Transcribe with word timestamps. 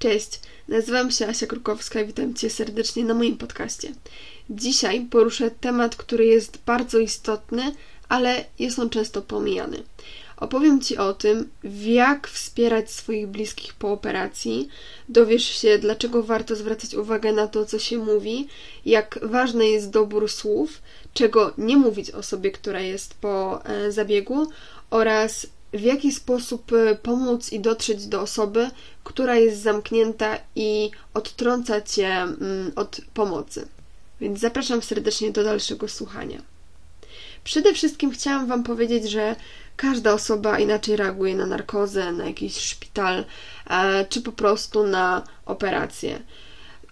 Cześć, 0.00 0.40
nazywam 0.68 1.10
się 1.10 1.26
Asia 1.26 1.46
Krukowska 1.46 2.00
i 2.00 2.06
witam 2.06 2.34
Cię 2.34 2.50
serdecznie 2.50 3.04
na 3.04 3.14
moim 3.14 3.36
podcaście. 3.36 3.92
Dzisiaj 4.50 5.06
poruszę 5.10 5.50
temat, 5.50 5.96
który 5.96 6.26
jest 6.26 6.58
bardzo 6.66 6.98
istotny, 6.98 7.74
ale 8.08 8.44
jest 8.58 8.78
on 8.78 8.90
często 8.90 9.22
pomijany. 9.22 9.82
Opowiem 10.36 10.80
Ci 10.80 10.96
o 10.96 11.14
tym, 11.14 11.50
jak 11.82 12.28
wspierać 12.28 12.90
swoich 12.90 13.26
bliskich 13.26 13.74
po 13.74 13.92
operacji. 13.92 14.68
Dowiesz 15.08 15.44
się, 15.44 15.78
dlaczego 15.78 16.22
warto 16.22 16.56
zwracać 16.56 16.94
uwagę 16.94 17.32
na 17.32 17.46
to, 17.46 17.66
co 17.66 17.78
się 17.78 17.98
mówi, 17.98 18.48
jak 18.86 19.18
ważny 19.22 19.68
jest 19.68 19.90
dobór 19.90 20.28
słów, 20.28 20.82
czego 21.14 21.52
nie 21.58 21.76
mówić 21.76 22.10
osobie, 22.10 22.50
która 22.50 22.80
jest 22.80 23.14
po 23.14 23.64
e, 23.64 23.92
zabiegu 23.92 24.46
oraz 24.90 25.46
w 25.72 25.80
jaki 25.80 26.12
sposób 26.12 26.72
e, 26.72 26.94
pomóc 26.94 27.52
i 27.52 27.60
dotrzeć 27.60 28.06
do 28.06 28.20
osoby, 28.20 28.70
która 29.04 29.36
jest 29.36 29.62
zamknięta 29.62 30.38
i 30.56 30.90
odtrąca 31.14 31.80
cię 31.80 32.08
mm, 32.08 32.72
od 32.76 33.00
pomocy. 33.14 33.68
Więc 34.20 34.40
zapraszam 34.40 34.82
serdecznie 34.82 35.30
do 35.30 35.44
dalszego 35.44 35.88
słuchania. 35.88 36.42
Przede 37.44 37.74
wszystkim 37.74 38.10
chciałam 38.10 38.46
Wam 38.46 38.64
powiedzieć, 38.64 39.10
że 39.10 39.36
każda 39.76 40.12
osoba 40.12 40.58
inaczej 40.58 40.96
reaguje 40.96 41.36
na 41.36 41.46
narkozę, 41.46 42.12
na 42.12 42.24
jakiś 42.24 42.56
szpital, 42.56 43.24
e, 43.70 44.04
czy 44.04 44.22
po 44.22 44.32
prostu 44.32 44.86
na 44.86 45.22
operację. 45.46 46.20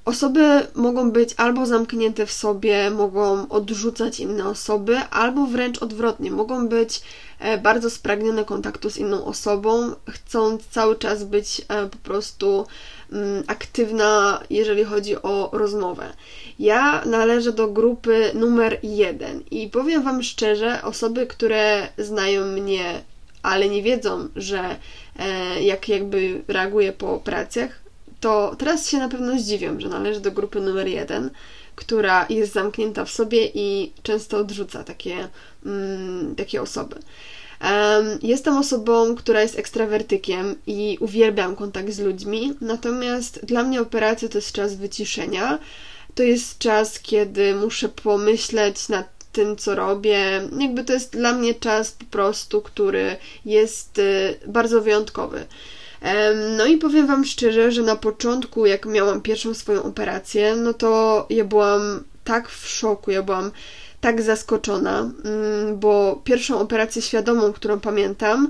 Osoby 0.08 0.66
mogą 0.74 1.10
być 1.10 1.34
albo 1.36 1.66
zamknięte 1.66 2.26
w 2.26 2.32
sobie, 2.32 2.90
mogą 2.90 3.48
odrzucać 3.48 4.20
inne 4.20 4.48
osoby, 4.48 4.96
albo 5.10 5.46
wręcz 5.46 5.82
odwrotnie, 5.82 6.30
mogą 6.30 6.68
być 6.68 7.02
e, 7.38 7.58
bardzo 7.58 7.90
spragnione 7.90 8.44
kontaktu 8.44 8.90
z 8.90 8.96
inną 8.96 9.24
osobą, 9.24 9.92
chcąc 10.10 10.66
cały 10.66 10.96
czas 10.96 11.24
być 11.24 11.62
e, 11.68 11.86
po 11.88 11.96
prostu 11.96 12.66
mm, 13.12 13.44
aktywna, 13.46 14.42
jeżeli 14.50 14.84
chodzi 14.84 15.16
o 15.22 15.50
rozmowę. 15.52 16.12
Ja 16.59 17.04
należę 17.04 17.52
do 17.52 17.68
grupy 17.68 18.30
numer 18.34 18.78
jeden 18.82 19.43
i 19.50 19.68
powiem 19.68 20.02
Wam 20.02 20.22
szczerze, 20.22 20.82
osoby, 20.82 21.26
które 21.26 21.88
znają 21.98 22.45
mnie, 22.46 23.02
ale 23.43 23.68
nie 23.68 23.82
wiedzą, 23.82 24.28
że 24.37 24.76
e, 25.18 25.62
jak 25.62 25.88
jakby 25.88 26.43
reaguję 26.48 26.93
po 26.93 27.15
operacjach, 27.15 27.87
to 28.21 28.57
teraz 28.59 28.88
się 28.88 28.99
na 28.99 29.09
pewno 29.09 29.38
zdziwią, 29.38 29.80
że 29.80 29.88
należy 29.88 30.21
do 30.21 30.33
grupy 30.33 30.61
numer 30.61 30.87
jeden, 30.87 31.30
która 31.74 32.27
jest 32.29 32.52
zamknięta 32.52 33.05
w 33.05 33.11
sobie 33.11 33.51
i 33.55 33.93
często 34.02 34.38
odrzuca 34.38 34.85
takie, 34.85 35.29
mm, 35.66 36.35
takie 36.37 36.63
osoby. 36.63 36.96
Um, 37.63 38.19
jestem 38.23 38.57
osobą, 38.57 39.16
która 39.16 39.43
jest 39.43 39.59
ekstrawertykiem 39.59 40.55
i 40.66 40.99
uwielbiam 41.01 41.57
kontakt 41.57 41.91
z 41.91 41.99
ludźmi, 41.99 42.55
natomiast 42.61 43.46
dla 43.46 43.63
mnie 43.63 43.80
operacja 43.80 44.29
to 44.29 44.39
jest 44.39 44.52
czas 44.52 44.74
wyciszenia. 44.74 45.59
To 46.15 46.23
jest 46.23 46.59
czas, 46.59 47.01
kiedy 47.01 47.55
muszę 47.55 47.89
pomyśleć 47.89 48.89
nad 48.89 49.07
tym, 49.33 49.57
co 49.57 49.74
robię. 49.74 50.49
Jakby 50.59 50.85
to 50.85 50.93
jest 50.93 51.13
dla 51.13 51.33
mnie 51.33 51.55
czas 51.55 51.93
po 51.93 52.05
prostu, 52.05 52.63
który 52.63 53.16
jest 53.45 53.99
y, 53.99 54.39
bardzo 54.46 54.80
wyjątkowy. 54.83 55.46
No 56.57 56.66
i 56.66 56.77
powiem 56.77 57.07
Wam 57.07 57.24
szczerze, 57.24 57.73
że 57.73 57.82
na 57.82 57.96
początku, 57.96 58.66
jak 58.66 58.87
miałam 58.87 59.21
pierwszą 59.21 59.54
swoją 59.54 59.82
operację, 59.82 60.57
no 60.57 60.74
to 60.74 61.27
ja 61.30 61.45
byłam 61.45 62.05
tak 62.24 62.49
w 62.49 62.68
szoku, 62.68 63.10
ja 63.10 63.23
byłam 63.23 63.51
tak 64.00 64.22
zaskoczona, 64.22 65.10
mm, 65.25 65.78
bo 65.78 66.21
pierwszą 66.25 66.60
operację 66.60 67.03
świadomą, 67.03 67.53
którą 67.53 67.81
pamiętam, 67.81 68.49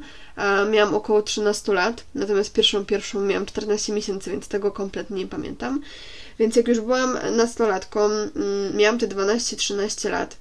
miałam 0.71 0.95
około 0.95 1.23
13 1.23 1.73
lat, 1.73 2.05
natomiast 2.15 2.53
pierwszą, 2.53 2.85
pierwszą 2.85 3.21
miałam 3.21 3.47
14 3.47 3.93
miesięcy, 3.93 4.31
więc 4.31 4.49
tego 4.49 4.73
kompletnie 4.73 5.17
nie 5.17 5.27
pamiętam. 5.27 5.81
Więc 6.39 6.57
jak 6.57 6.69
już 6.69 6.81
byłam 6.81 7.19
nastolatką, 7.37 8.05
mm, 8.05 8.77
miałam 8.77 8.99
te 8.99 9.09
12-13 9.09 10.11
lat 10.11 10.37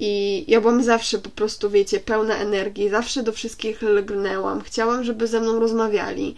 i 0.00 0.44
ja 0.48 0.60
byłam 0.60 0.82
zawsze 0.82 1.18
po 1.18 1.30
prostu, 1.30 1.70
wiecie, 1.70 2.00
pełna 2.00 2.36
energii, 2.36 2.88
zawsze 2.88 3.22
do 3.22 3.32
wszystkich 3.32 3.82
lgnęłam, 3.82 4.60
chciałam, 4.60 5.04
żeby 5.04 5.26
ze 5.26 5.40
mną 5.40 5.60
rozmawiali. 5.60 6.34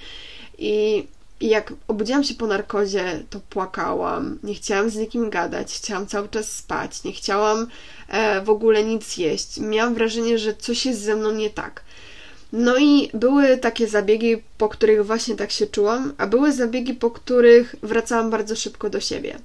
I, 0.58 1.06
I 1.40 1.48
jak 1.48 1.72
obudziłam 1.88 2.24
się 2.24 2.34
po 2.34 2.46
narkozie, 2.46 3.22
to 3.30 3.40
płakałam, 3.50 4.38
nie 4.42 4.54
chciałam 4.54 4.90
z 4.90 4.96
nikim 4.96 5.30
gadać, 5.30 5.74
chciałam 5.74 6.06
cały 6.06 6.28
czas 6.28 6.52
spać, 6.52 7.04
nie 7.04 7.12
chciałam 7.12 7.66
e, 8.08 8.40
w 8.40 8.50
ogóle 8.50 8.84
nic 8.84 9.16
jeść. 9.16 9.58
Miałam 9.58 9.94
wrażenie, 9.94 10.38
że 10.38 10.54
coś 10.54 10.86
jest 10.86 11.00
ze 11.00 11.16
mną 11.16 11.32
nie 11.32 11.50
tak. 11.50 11.82
No 12.52 12.78
i 12.78 13.10
były 13.14 13.58
takie 13.58 13.88
zabiegi, 13.88 14.42
po 14.58 14.68
których 14.68 15.06
właśnie 15.06 15.36
tak 15.36 15.50
się 15.50 15.66
czułam, 15.66 16.12
a 16.18 16.26
były 16.26 16.52
zabiegi, 16.52 16.94
po 16.94 17.10
których 17.10 17.74
wracałam 17.82 18.30
bardzo 18.30 18.56
szybko 18.56 18.90
do 18.90 19.00
siebie. 19.00 19.38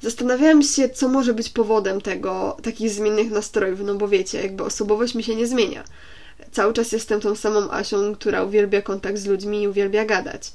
Zastanawiałam 0.00 0.62
się, 0.62 0.88
co 0.88 1.08
może 1.08 1.34
być 1.34 1.48
powodem 1.48 2.00
tego, 2.00 2.56
takich 2.62 2.90
zmiennych 2.90 3.30
nastrojów, 3.30 3.80
no 3.84 3.94
bo 3.94 4.08
wiecie, 4.08 4.42
jakby 4.42 4.64
osobowość 4.64 5.14
mi 5.14 5.22
się 5.22 5.36
nie 5.36 5.46
zmienia. 5.46 5.84
Cały 6.52 6.72
czas 6.72 6.92
jestem 6.92 7.20
tą 7.20 7.36
samą 7.36 7.70
Asią, 7.70 8.14
która 8.14 8.42
uwielbia 8.42 8.82
kontakt 8.82 9.18
z 9.18 9.26
ludźmi 9.26 9.62
i 9.62 9.68
uwielbia 9.68 10.04
gadać. 10.04 10.52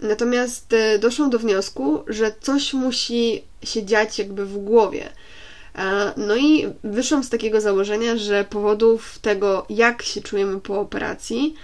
Natomiast 0.00 0.72
e, 0.72 0.98
doszłam 0.98 1.30
do 1.30 1.38
wniosku, 1.38 2.02
że 2.06 2.34
coś 2.40 2.74
musi 2.74 3.42
się 3.62 3.84
dziać 3.84 4.18
jakby 4.18 4.46
w 4.46 4.58
głowie. 4.58 5.08
E, 5.74 6.12
no 6.16 6.36
i 6.36 6.66
wyszłam 6.84 7.24
z 7.24 7.30
takiego 7.30 7.60
założenia, 7.60 8.16
że 8.16 8.44
powodów 8.44 9.18
tego, 9.18 9.66
jak 9.70 10.02
się 10.02 10.20
czujemy 10.20 10.60
po 10.60 10.80
operacji, 10.80 11.54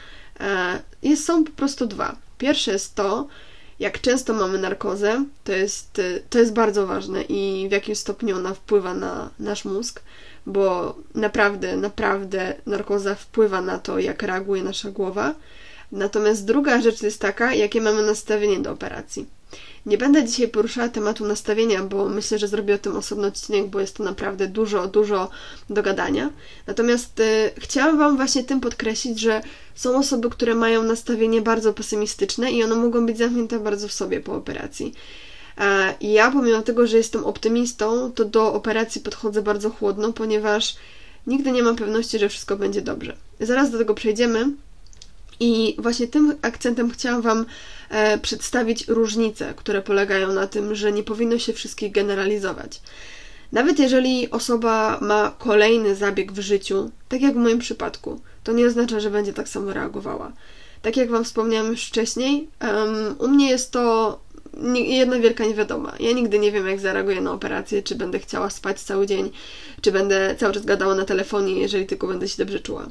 e, 0.41 0.81
jest, 1.02 1.25
są 1.25 1.44
po 1.44 1.52
prostu 1.52 1.86
dwa. 1.86 2.16
Pierwsze 2.38 2.72
jest 2.72 2.94
to, 2.94 3.26
jak 3.84 4.00
często 4.00 4.33
mamy 4.33 4.59
narkozę, 4.59 5.25
to 5.45 5.53
jest, 5.53 6.00
to 6.31 6.39
jest 6.39 6.53
bardzo 6.53 6.87
ważne 6.87 7.22
i 7.22 7.67
w 7.69 7.72
jakim 7.72 7.97
stopniu 7.97 8.37
ona 8.37 8.55
wpływa 8.55 8.95
na 8.95 9.31
nasz 9.39 9.65
mózg, 9.65 10.03
bo 10.47 10.95
naprawdę, 11.15 11.77
naprawdę 11.77 12.55
narkoza 12.67 13.15
wpływa 13.15 13.61
na 13.61 13.78
to, 13.78 13.99
jak 13.99 14.23
reaguje 14.23 14.62
nasza 14.62 14.91
głowa. 14.91 15.34
Natomiast 15.93 16.44
druga 16.44 16.81
rzecz 16.81 17.03
jest 17.03 17.21
taka, 17.21 17.55
jakie 17.55 17.81
mamy 17.81 18.03
nastawienie 18.03 18.61
do 18.61 18.73
operacji. 18.73 19.27
Nie 19.87 19.99
będę 19.99 20.25
dzisiaj 20.25 20.49
poruszała 20.49 20.89
tematu 20.89 21.27
nastawienia, 21.27 21.83
bo 21.83 22.09
myślę, 22.09 22.39
że 22.39 22.49
zrobię 22.49 22.75
o 22.75 22.78
tym 22.78 22.97
osobny 22.97 23.27
odcinek, 23.27 23.67
bo 23.67 23.81
jest 23.81 23.97
to 23.97 24.05
naprawdę 24.05 24.49
dużo, 24.49 24.89
dużo 24.89 25.31
do 25.71 25.83
gadania. 25.83 26.31
Natomiast 26.67 27.21
y, 27.21 27.50
chciałam 27.59 27.99
Wam 27.99 28.17
właśnie 28.17 28.44
tym 28.44 28.61
podkreślić, 28.61 29.21
że 29.21 29.43
są 29.75 29.99
osoby, 29.99 30.31
które 30.31 30.55
mają 30.55 30.83
nastawienie 30.83 31.43
bardzo 31.43 31.73
pesymistyczne 31.73 32.53
i 32.53 32.65
one 32.65 32.75
mogą 32.75 33.06
być 33.06 33.19
zamknięte 33.19 33.61
bardzo 33.61 33.89
w 33.89 33.93
sobie 33.93 34.21
po 34.21 34.34
operacji. 34.34 34.94
I 36.00 36.12
ja, 36.12 36.31
pomimo 36.31 36.62
tego, 36.62 36.87
że 36.87 36.97
jestem 36.97 37.25
optymistą, 37.25 38.12
to 38.12 38.25
do 38.25 38.55
operacji 38.55 39.00
podchodzę 39.00 39.43
bardzo 39.43 39.71
chłodno, 39.71 40.12
ponieważ 40.12 40.77
nigdy 41.27 41.53
nie 41.53 41.62
mam 41.62 41.77
pewności, 41.77 42.19
że 42.19 42.28
wszystko 42.28 42.56
będzie 42.56 42.83
dobrze. 42.83 43.17
Zaraz 43.41 43.71
do 43.71 43.78
tego 43.78 43.94
przejdziemy. 43.94 44.50
I 45.41 45.77
właśnie 45.78 46.06
tym 46.06 46.34
akcentem 46.43 46.91
chciałam 46.91 47.22
Wam 47.22 47.47
e, 47.91 48.19
przedstawić 48.19 48.89
różnice, 48.89 49.55
które 49.56 49.83
polegają 49.83 50.33
na 50.33 50.47
tym, 50.47 50.75
że 50.75 50.93
nie 50.93 51.03
powinno 51.03 51.39
się 51.39 51.53
wszystkich 51.53 51.93
generalizować. 51.93 52.81
Nawet 53.53 53.78
jeżeli 53.78 54.31
osoba 54.31 54.99
ma 55.00 55.34
kolejny 55.39 55.94
zabieg 55.94 56.33
w 56.33 56.41
życiu, 56.41 56.91
tak 57.09 57.21
jak 57.21 57.34
w 57.34 57.37
moim 57.37 57.59
przypadku, 57.59 58.21
to 58.44 58.53
nie 58.53 58.67
oznacza, 58.67 59.00
że 59.00 59.11
będzie 59.11 59.33
tak 59.33 59.49
samo 59.49 59.73
reagowała. 59.73 60.33
Tak 60.83 60.97
jak 60.97 61.11
Wam 61.11 61.25
wspomniałam 61.25 61.71
już 61.71 61.84
wcześniej, 61.84 62.49
um, 62.62 63.15
u 63.19 63.28
mnie 63.28 63.50
jest 63.50 63.71
to 63.71 64.19
jedna 64.75 65.19
wielka 65.19 65.44
niewiadoma. 65.44 65.93
Ja 66.00 66.12
nigdy 66.12 66.39
nie 66.39 66.53
wiem, 66.53 66.69
jak 66.69 66.81
zareaguję 66.81 67.21
na 67.21 67.33
operację, 67.33 67.83
czy 67.83 67.94
będę 67.94 68.19
chciała 68.19 68.50
spać 68.50 68.81
cały 68.81 69.06
dzień, 69.06 69.31
czy 69.81 69.93
będę 69.93 70.37
cały 70.39 70.55
czas 70.55 70.65
gadała 70.65 70.94
na 70.94 71.05
telefonie, 71.05 71.61
jeżeli 71.61 71.87
tylko 71.87 72.06
będę 72.06 72.28
się 72.28 72.44
dobrze 72.44 72.61
czuła 72.61 72.87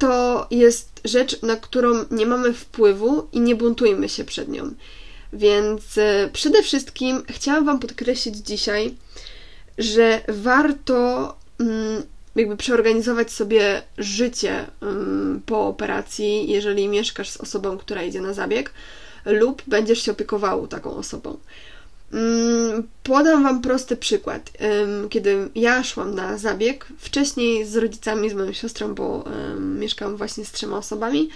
to 0.00 0.46
jest 0.50 1.00
rzecz, 1.04 1.42
na 1.42 1.56
którą 1.56 2.04
nie 2.10 2.26
mamy 2.26 2.54
wpływu 2.54 3.28
i 3.32 3.40
nie 3.40 3.56
buntujmy 3.56 4.08
się 4.08 4.24
przed 4.24 4.48
nią. 4.48 4.74
Więc 5.32 5.98
e, 5.98 6.30
przede 6.32 6.62
wszystkim 6.62 7.22
chciałam 7.28 7.64
Wam 7.64 7.78
podkreślić 7.78 8.36
dzisiaj, 8.36 8.94
że 9.78 10.20
warto 10.28 11.36
mm, 11.60 12.02
jakby 12.36 12.56
przeorganizować 12.56 13.32
sobie 13.32 13.82
życie 13.98 14.66
mm, 14.82 15.42
po 15.46 15.66
operacji, 15.66 16.50
jeżeli 16.50 16.88
mieszkasz 16.88 17.30
z 17.30 17.36
osobą, 17.36 17.78
która 17.78 18.02
idzie 18.02 18.20
na 18.20 18.32
zabieg, 18.32 18.72
lub 19.24 19.62
będziesz 19.66 20.02
się 20.02 20.12
opiekował 20.12 20.66
taką 20.66 20.96
osobą. 20.96 21.38
Mm, 22.12 22.88
podam 23.02 23.42
Wam 23.42 23.62
prosty 23.62 23.96
przykład. 23.96 24.50
Kiedy 25.10 25.48
ja 25.54 25.84
szłam 25.84 26.14
na 26.14 26.38
zabieg, 26.38 26.86
wcześniej 26.98 27.66
z 27.66 27.76
rodzicami, 27.76 28.30
z 28.30 28.34
moją 28.34 28.52
siostrą, 28.52 28.94
bo 28.94 29.24
mieszkam 29.58 30.16
właśnie 30.16 30.44
z 30.44 30.52
trzema 30.52 30.76
osobami, 30.76 31.28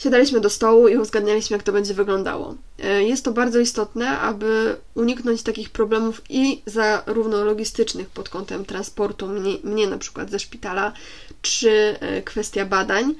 siadaliśmy 0.00 0.40
do 0.40 0.50
stołu 0.50 0.88
i 0.88 0.96
uzgadnialiśmy, 0.96 1.56
jak 1.56 1.62
to 1.62 1.72
będzie 1.72 1.94
wyglądało. 1.94 2.54
E, 2.78 3.02
jest 3.02 3.24
to 3.24 3.32
bardzo 3.32 3.58
istotne, 3.60 4.18
aby 4.18 4.76
uniknąć 4.94 5.42
takich 5.42 5.70
problemów 5.70 6.22
i 6.28 6.62
zarówno 6.66 7.44
logistycznych 7.44 8.08
pod 8.08 8.28
kątem 8.28 8.64
transportu 8.64 9.28
mnie, 9.28 9.56
mnie 9.64 9.86
na 9.86 9.98
przykład 9.98 10.30
ze 10.30 10.38
szpitala, 10.38 10.92
czy 11.42 11.70
e, 12.00 12.22
kwestia 12.22 12.66
badań, 12.66 13.14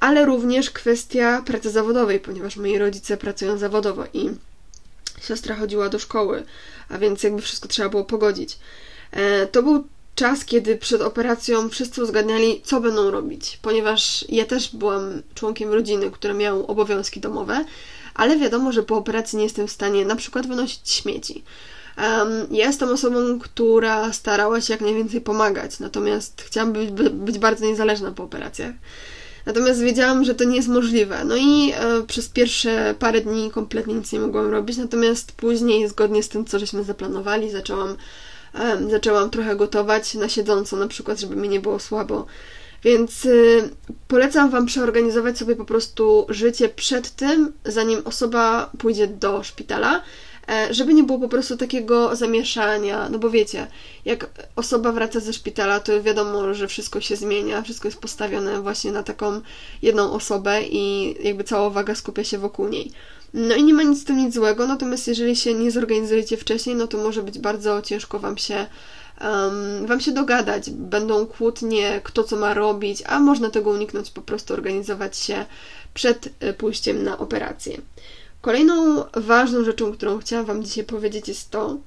ale 0.00 0.24
również 0.26 0.70
kwestia 0.70 1.42
pracy 1.46 1.70
zawodowej, 1.70 2.20
ponieważ 2.20 2.56
moi 2.56 2.78
rodzice 2.78 3.16
pracują 3.16 3.58
zawodowo 3.58 4.04
i 4.14 4.30
siostra 5.22 5.56
chodziła 5.56 5.88
do 5.88 5.98
szkoły, 5.98 6.44
a 6.88 6.98
więc 6.98 7.22
jakby 7.22 7.42
wszystko 7.42 7.68
trzeba 7.68 7.88
było 7.88 8.04
pogodzić. 8.04 8.58
To 9.52 9.62
był 9.62 9.84
czas, 10.14 10.44
kiedy 10.44 10.76
przed 10.76 11.02
operacją 11.02 11.68
wszyscy 11.68 12.02
uzgadniali, 12.02 12.60
co 12.64 12.80
będą 12.80 13.10
robić, 13.10 13.58
ponieważ 13.62 14.24
ja 14.28 14.44
też 14.44 14.76
byłam 14.76 15.22
członkiem 15.34 15.72
rodziny, 15.72 16.10
które 16.10 16.34
miało 16.34 16.66
obowiązki 16.66 17.20
domowe, 17.20 17.64
ale 18.14 18.38
wiadomo, 18.38 18.72
że 18.72 18.82
po 18.82 18.96
operacji 18.96 19.38
nie 19.38 19.44
jestem 19.44 19.68
w 19.68 19.72
stanie 19.72 20.04
na 20.04 20.16
przykład 20.16 20.46
wynosić 20.46 20.90
śmieci. 20.90 21.44
Um, 21.98 22.46
ja 22.50 22.66
jestem 22.66 22.88
osobą, 22.88 23.38
która 23.38 24.12
starała 24.12 24.60
się 24.60 24.72
jak 24.72 24.80
najwięcej 24.80 25.20
pomagać, 25.20 25.80
natomiast 25.80 26.42
chciałam 26.46 26.72
być, 26.72 26.90
być 27.10 27.38
bardzo 27.38 27.66
niezależna 27.66 28.12
po 28.12 28.22
operacjach. 28.22 28.74
Natomiast 29.46 29.80
wiedziałam, 29.80 30.24
że 30.24 30.34
to 30.34 30.44
nie 30.44 30.56
jest 30.56 30.68
możliwe. 30.68 31.24
No 31.24 31.36
i 31.36 31.72
e, 31.74 32.02
przez 32.06 32.28
pierwsze 32.28 32.94
parę 32.98 33.20
dni 33.20 33.50
kompletnie 33.50 33.94
nic 33.94 34.12
nie 34.12 34.20
mogłam 34.20 34.50
robić, 34.50 34.76
natomiast 34.76 35.32
później, 35.32 35.88
zgodnie 35.88 36.22
z 36.22 36.28
tym, 36.28 36.44
co 36.44 36.58
żeśmy 36.58 36.84
zaplanowali, 36.84 37.50
zaczęłam 37.50 37.96
zaczęłam 38.90 39.30
trochę 39.30 39.56
gotować 39.56 40.14
na 40.14 40.28
siedząco, 40.28 40.76
na 40.76 40.88
przykład, 40.88 41.20
żeby 41.20 41.36
mi 41.36 41.48
nie 41.48 41.60
było 41.60 41.78
słabo. 41.78 42.26
Więc 42.84 43.24
y, 43.24 43.70
polecam 44.08 44.50
Wam 44.50 44.66
przeorganizować 44.66 45.38
sobie 45.38 45.56
po 45.56 45.64
prostu 45.64 46.26
życie 46.28 46.68
przed 46.68 47.10
tym, 47.10 47.52
zanim 47.64 48.02
osoba 48.04 48.70
pójdzie 48.78 49.06
do 49.06 49.42
szpitala, 49.42 49.96
e, 49.96 50.02
żeby 50.70 50.94
nie 50.94 51.02
było 51.02 51.18
po 51.18 51.28
prostu 51.28 51.56
takiego 51.56 52.16
zamieszania. 52.16 53.08
No 53.08 53.18
bo 53.18 53.30
wiecie, 53.30 53.66
jak 54.04 54.30
osoba 54.56 54.92
wraca 54.92 55.20
ze 55.20 55.32
szpitala, 55.32 55.80
to 55.80 56.02
wiadomo, 56.02 56.54
że 56.54 56.68
wszystko 56.68 57.00
się 57.00 57.16
zmienia, 57.16 57.62
wszystko 57.62 57.88
jest 57.88 58.00
postawione 58.00 58.62
właśnie 58.62 58.92
na 58.92 59.02
taką 59.02 59.40
jedną 59.82 60.12
osobę 60.12 60.62
i 60.62 61.14
jakby 61.26 61.44
cała 61.44 61.68
uwaga 61.68 61.94
skupia 61.94 62.24
się 62.24 62.38
wokół 62.38 62.68
niej. 62.68 62.92
No 63.34 63.54
i 63.54 63.62
nie 63.64 63.74
ma 63.74 63.82
nic 63.82 64.00
z 64.00 64.04
tym 64.04 64.16
nic 64.16 64.34
złego, 64.34 64.66
natomiast 64.66 65.08
jeżeli 65.08 65.36
się 65.36 65.54
nie 65.54 65.70
zorganizujecie 65.70 66.36
wcześniej, 66.36 66.76
no 66.76 66.86
to 66.86 66.98
może 66.98 67.22
być 67.22 67.38
bardzo 67.38 67.82
ciężko 67.82 68.18
Wam 68.18 68.38
się 68.38 68.66
um, 69.20 69.86
Wam 69.86 70.00
się 70.00 70.12
dogadać. 70.12 70.70
Będą 70.70 71.26
kłótnie, 71.26 72.00
kto 72.04 72.24
co 72.24 72.36
ma 72.36 72.54
robić, 72.54 73.02
a 73.06 73.20
można 73.20 73.50
tego 73.50 73.70
uniknąć, 73.70 74.10
po 74.10 74.22
prostu 74.22 74.54
organizować 74.54 75.16
się 75.16 75.44
przed 75.94 76.28
e, 76.40 76.52
pójściem 76.52 77.02
na 77.02 77.18
operację. 77.18 77.78
Kolejną 78.42 79.04
ważną 79.14 79.64
rzeczą, 79.64 79.92
którą 79.92 80.18
chciałam 80.18 80.46
Wam 80.46 80.64
dzisiaj 80.64 80.84
powiedzieć, 80.84 81.28
jest 81.28 81.50
to, 81.50 81.78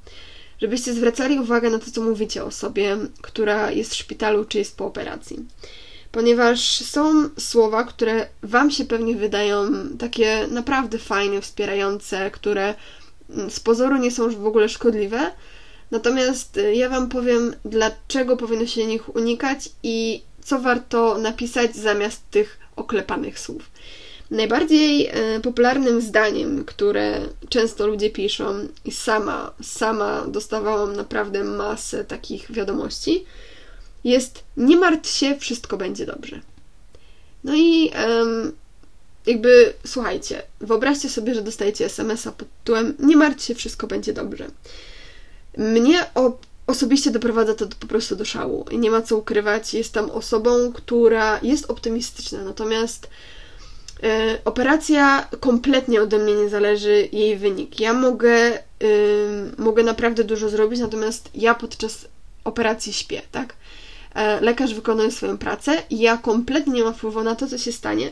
żebyście 0.61 0.93
zwracali 0.93 1.39
uwagę 1.39 1.69
na 1.69 1.79
to, 1.79 1.91
co 1.91 2.01
mówicie 2.01 2.43
o 2.43 2.51
sobie, 2.51 2.97
która 3.21 3.71
jest 3.71 3.91
w 3.91 3.97
szpitalu 3.97 4.45
czy 4.45 4.57
jest 4.57 4.77
po 4.77 4.85
operacji 4.85 5.45
ponieważ 6.15 6.81
są 6.81 7.29
słowa, 7.37 7.83
które 7.83 8.27
Wam 8.43 8.71
się 8.71 8.85
pewnie 8.85 9.15
wydają 9.15 9.71
takie 9.99 10.47
naprawdę 10.51 10.97
fajne, 10.97 11.41
wspierające, 11.41 12.31
które 12.31 12.75
mm, 13.29 13.51
z 13.51 13.59
pozoru 13.59 13.97
nie 13.97 14.11
są 14.11 14.29
w 14.29 14.45
ogóle 14.45 14.69
szkodliwe. 14.69 15.31
Natomiast 15.91 16.57
y, 16.57 16.75
ja 16.75 16.89
Wam 16.89 17.09
powiem, 17.09 17.55
dlaczego 17.65 18.37
powinno 18.37 18.65
się 18.65 18.85
nich 18.85 19.15
unikać 19.15 19.69
i 19.83 20.21
co 20.43 20.59
warto 20.59 21.17
napisać 21.17 21.75
zamiast 21.75 22.29
tych 22.31 22.59
oklepanych 22.75 23.39
słów. 23.39 23.71
Najbardziej 24.31 25.09
y, 25.35 25.41
popularnym 25.41 26.01
zdaniem, 26.01 26.65
które 26.65 27.21
często 27.49 27.87
ludzie 27.87 28.09
piszą, 28.09 28.67
i 28.85 28.91
sama, 28.91 29.53
sama 29.61 30.25
dostawałam 30.27 30.95
naprawdę 30.95 31.43
masę 31.43 32.05
takich 32.05 32.51
wiadomości, 32.51 33.25
jest 34.03 34.43
nie 34.57 34.77
martw 34.77 35.09
się, 35.09 35.35
wszystko 35.39 35.77
będzie 35.77 36.05
dobrze. 36.05 36.41
No 37.43 37.55
i 37.55 37.91
jakby 39.25 39.73
słuchajcie, 39.85 40.41
wyobraźcie 40.59 41.09
sobie, 41.09 41.35
że 41.35 41.41
dostajecie 41.41 41.85
SMS-a 41.85 42.31
pod 42.31 42.47
tytułem 42.59 42.95
nie 42.99 43.17
martw 43.17 43.43
się, 43.43 43.55
wszystko 43.55 43.87
będzie 43.87 44.13
dobrze. 44.13 44.47
Mnie 45.57 46.05
o, 46.15 46.37
osobiście 46.67 47.11
doprowadza 47.11 47.53
to 47.53 47.67
po 47.79 47.87
prostu 47.87 48.15
do 48.15 48.25
szału 48.25 48.65
nie 48.71 48.91
ma 48.91 49.01
co 49.01 49.17
ukrywać. 49.17 49.73
Jestem 49.73 50.09
osobą, 50.09 50.73
która 50.73 51.39
jest 51.43 51.71
optymistyczna, 51.71 52.43
natomiast 52.43 53.05
e, 53.05 53.09
operacja 54.45 55.27
kompletnie 55.39 56.01
ode 56.01 56.19
mnie 56.19 56.35
nie 56.35 56.49
zależy 56.49 57.09
jej 57.11 57.37
wynik. 57.37 57.79
Ja 57.79 57.93
mogę, 57.93 58.59
mogę 59.57 59.83
naprawdę 59.83 60.23
dużo 60.23 60.49
zrobić, 60.49 60.79
natomiast 60.79 61.29
ja 61.35 61.55
podczas 61.55 62.07
operacji 62.43 62.93
śpię, 62.93 63.21
tak? 63.31 63.55
E, 64.15 64.41
lekarz 64.41 64.73
wykonuje 64.73 65.11
swoją 65.11 65.37
pracę 65.37 65.83
i 65.89 65.99
ja 65.99 66.17
kompletnie 66.17 66.73
nie 66.73 66.83
mam 66.83 66.93
wpływu 66.93 67.23
na 67.23 67.35
to, 67.35 67.47
co 67.47 67.57
się 67.57 67.71
stanie. 67.71 68.11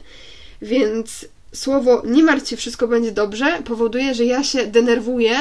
Więc 0.62 1.26
słowo 1.54 2.02
nie 2.06 2.24
martw 2.24 2.50
się, 2.50 2.58
wszystko 2.58 2.88
będzie 2.88 3.12
dobrze 3.12 3.62
powoduje, 3.66 4.16
że 4.16 4.26
ja 4.26 4.44
się 4.44 4.68
denerwuję, 4.68 5.36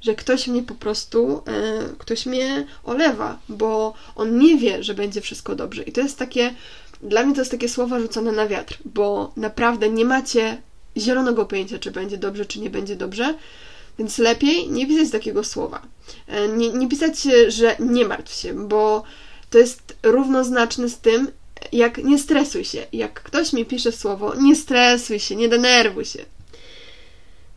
że 0.00 0.14
ktoś 0.14 0.46
mnie 0.46 0.62
po 0.62 0.74
prostu, 0.74 1.42
e, 1.46 1.82
ktoś 1.98 2.26
mnie 2.26 2.66
olewa, 2.84 3.38
bo 3.48 3.94
on 4.16 4.38
nie 4.38 4.56
wie, 4.56 4.82
że 4.82 4.94
będzie 4.94 5.20
wszystko 5.20 5.54
dobrze. 5.54 5.82
I 5.82 5.92
to 5.92 6.00
jest 6.00 6.18
takie, 6.18 6.54
dla 7.04 7.24
mnie 7.24 7.34
to 7.34 7.40
jest 7.40 7.50
takie 7.50 7.68
słowa 7.68 8.00
rzucone 8.00 8.32
na 8.32 8.46
wiatr, 8.48 8.78
bo 8.84 9.32
naprawdę 9.36 9.90
nie 9.90 10.04
macie 10.04 10.62
zielonego 10.96 11.46
pojęcia, 11.46 11.78
czy 11.78 11.90
będzie 11.90 12.18
dobrze, 12.18 12.46
czy 12.46 12.60
nie 12.60 12.70
będzie 12.70 12.96
dobrze. 12.96 13.34
Więc 13.98 14.18
lepiej 14.18 14.70
nie 14.70 14.86
pisać 14.86 15.10
takiego 15.10 15.44
słowa. 15.44 15.82
E, 16.26 16.48
nie, 16.48 16.72
nie 16.72 16.88
pisać, 16.88 17.22
że 17.48 17.76
nie 17.78 18.04
martw 18.04 18.34
się, 18.34 18.68
bo 18.68 19.02
to 19.50 19.58
jest 19.58 19.96
równoznaczne 20.02 20.88
z 20.88 20.98
tym, 20.98 21.30
jak 21.72 21.98
nie 21.98 22.18
stresuj 22.18 22.64
się. 22.64 22.86
Jak 22.92 23.22
ktoś 23.22 23.52
mi 23.52 23.64
pisze 23.64 23.92
słowo 23.92 24.34
nie 24.34 24.56
stresuj 24.56 25.20
się, 25.20 25.36
nie 25.36 25.48
denerwuj 25.48 26.04
się, 26.04 26.24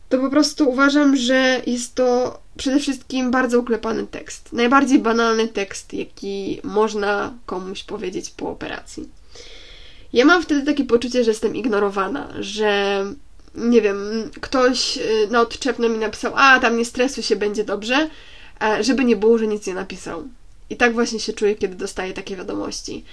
to 0.08 0.18
po 0.18 0.30
prostu 0.30 0.70
uważam, 0.70 1.16
że 1.16 1.62
jest 1.66 1.94
to 1.94 2.38
przede 2.56 2.80
wszystkim 2.80 3.30
bardzo 3.30 3.60
uklepany 3.60 4.06
tekst. 4.06 4.52
Najbardziej 4.52 4.98
banalny 4.98 5.48
tekst, 5.48 5.92
jaki 5.92 6.60
można 6.64 7.34
komuś 7.46 7.84
powiedzieć 7.84 8.30
po 8.30 8.50
operacji. 8.50 9.08
Ja 10.12 10.24
mam 10.24 10.42
wtedy 10.42 10.62
takie 10.62 10.84
poczucie, 10.84 11.24
że 11.24 11.30
jestem 11.30 11.56
ignorowana, 11.56 12.28
że 12.40 13.04
nie 13.54 13.82
wiem, 13.82 14.30
ktoś 14.40 14.96
y, 14.96 15.28
na 15.30 15.40
odczepno 15.40 15.88
mi 15.88 15.98
napisał, 15.98 16.32
a 16.36 16.60
tam 16.60 16.76
nie 16.76 16.84
stresuj 16.84 17.22
się, 17.22 17.36
będzie 17.36 17.64
dobrze, 17.64 18.10
żeby 18.80 19.04
nie 19.04 19.16
było, 19.16 19.38
że 19.38 19.46
nic 19.46 19.66
nie 19.66 19.74
napisał. 19.74 20.28
I 20.70 20.76
tak 20.76 20.94
właśnie 20.94 21.20
się 21.20 21.32
czuję, 21.32 21.54
kiedy 21.54 21.74
dostaję 21.74 22.12
takie 22.12 22.36
wiadomości. 22.36 23.04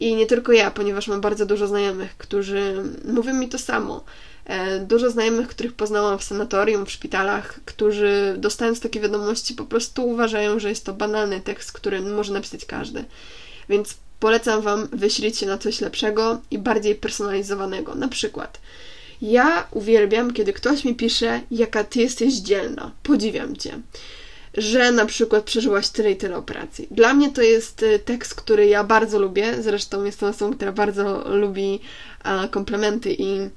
I 0.00 0.16
nie 0.16 0.26
tylko 0.26 0.52
ja, 0.52 0.70
ponieważ 0.70 1.08
mam 1.08 1.20
bardzo 1.20 1.46
dużo 1.46 1.66
znajomych, 1.66 2.16
którzy 2.16 2.82
mówią 3.04 3.34
mi 3.34 3.48
to 3.48 3.58
samo. 3.58 4.04
E, 4.44 4.80
dużo 4.80 5.10
znajomych, 5.10 5.48
których 5.48 5.72
poznałam 5.72 6.18
w 6.18 6.24
sanatorium, 6.24 6.86
w 6.86 6.90
szpitalach, 6.90 7.60
którzy 7.64 8.34
dostając 8.38 8.80
takie 8.80 9.00
wiadomości 9.00 9.54
po 9.54 9.64
prostu 9.64 10.08
uważają, 10.08 10.58
że 10.58 10.68
jest 10.68 10.84
to 10.84 10.92
banalny 10.92 11.40
tekst, 11.40 11.72
który 11.72 12.00
może 12.00 12.32
napisać 12.32 12.64
każdy. 12.64 13.04
Więc 13.68 13.96
polecam 14.20 14.62
Wam 14.62 14.88
wyślić 14.92 15.38
się 15.38 15.46
na 15.46 15.58
coś 15.58 15.80
lepszego 15.80 16.40
i 16.50 16.58
bardziej 16.58 16.94
personalizowanego. 16.94 17.94
Na 17.94 18.08
przykład, 18.08 18.60
ja 19.22 19.66
uwielbiam, 19.70 20.32
kiedy 20.32 20.52
ktoś 20.52 20.84
mi 20.84 20.94
pisze, 20.94 21.40
jaka 21.50 21.84
Ty 21.84 22.00
jesteś 22.00 22.34
dzielna, 22.34 22.90
podziwiam 23.02 23.56
Cię 23.56 23.80
że 24.54 24.92
na 24.92 25.06
przykład 25.06 25.44
przeżyłaś 25.44 25.88
tyle 25.88 26.10
i 26.10 26.16
tyle 26.16 26.36
operacji. 26.36 26.88
Dla 26.90 27.14
mnie 27.14 27.30
to 27.30 27.42
jest 27.42 27.82
y, 27.82 27.98
tekst, 27.98 28.34
który 28.34 28.66
ja 28.66 28.84
bardzo 28.84 29.18
lubię. 29.18 29.62
Zresztą 29.62 30.04
jestem 30.04 30.28
osobą, 30.28 30.54
która 30.56 30.72
bardzo 30.72 31.24
lubi 31.34 31.80
komplementy 32.50 33.16
i 33.18 33.48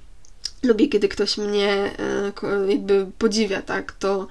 lubi, 0.63 0.89
kiedy 0.89 1.07
ktoś 1.07 1.37
mnie 1.37 1.91
e, 1.99 2.71
jakby 2.71 3.07
podziwia, 3.17 3.61
tak? 3.61 3.91
To, 3.91 4.27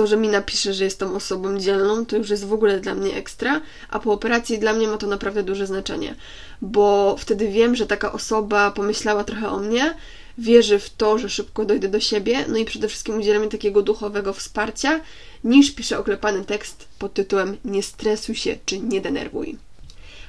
to, 0.00 0.06
że 0.06 0.16
mi 0.16 0.28
napisze, 0.28 0.74
że 0.74 0.84
jestem 0.84 1.16
osobą 1.16 1.58
dzielną, 1.58 2.06
to 2.06 2.16
już 2.16 2.30
jest 2.30 2.46
w 2.46 2.52
ogóle 2.52 2.80
dla 2.80 2.94
mnie 2.94 3.14
ekstra, 3.14 3.60
a 3.90 3.98
po 3.98 4.12
operacji 4.12 4.58
dla 4.58 4.72
mnie 4.72 4.88
ma 4.88 4.96
to 4.96 5.06
naprawdę 5.06 5.42
duże 5.42 5.66
znaczenie, 5.66 6.14
bo 6.62 7.16
wtedy 7.18 7.48
wiem, 7.48 7.76
że 7.76 7.86
taka 7.86 8.12
osoba 8.12 8.70
pomyślała 8.70 9.24
trochę 9.24 9.48
o 9.48 9.58
mnie 9.58 9.94
wierzy 10.38 10.78
w 10.78 10.90
to, 10.90 11.18
że 11.18 11.28
szybko 11.28 11.64
dojdę 11.64 11.88
do 11.88 12.00
siebie, 12.00 12.44
no 12.48 12.56
i 12.56 12.64
przede 12.64 12.88
wszystkim 12.88 13.18
udziela 13.18 13.38
mi 13.38 13.48
takiego 13.48 13.82
duchowego 13.82 14.32
wsparcia, 14.32 15.00
niż 15.44 15.70
pisze 15.70 15.98
oklepany 15.98 16.44
tekst 16.44 16.88
pod 16.98 17.14
tytułem 17.14 17.56
Nie 17.64 17.82
stresuj 17.82 18.34
się 18.34 18.56
czy 18.66 18.78
nie 18.78 19.00
denerwuj. 19.00 19.58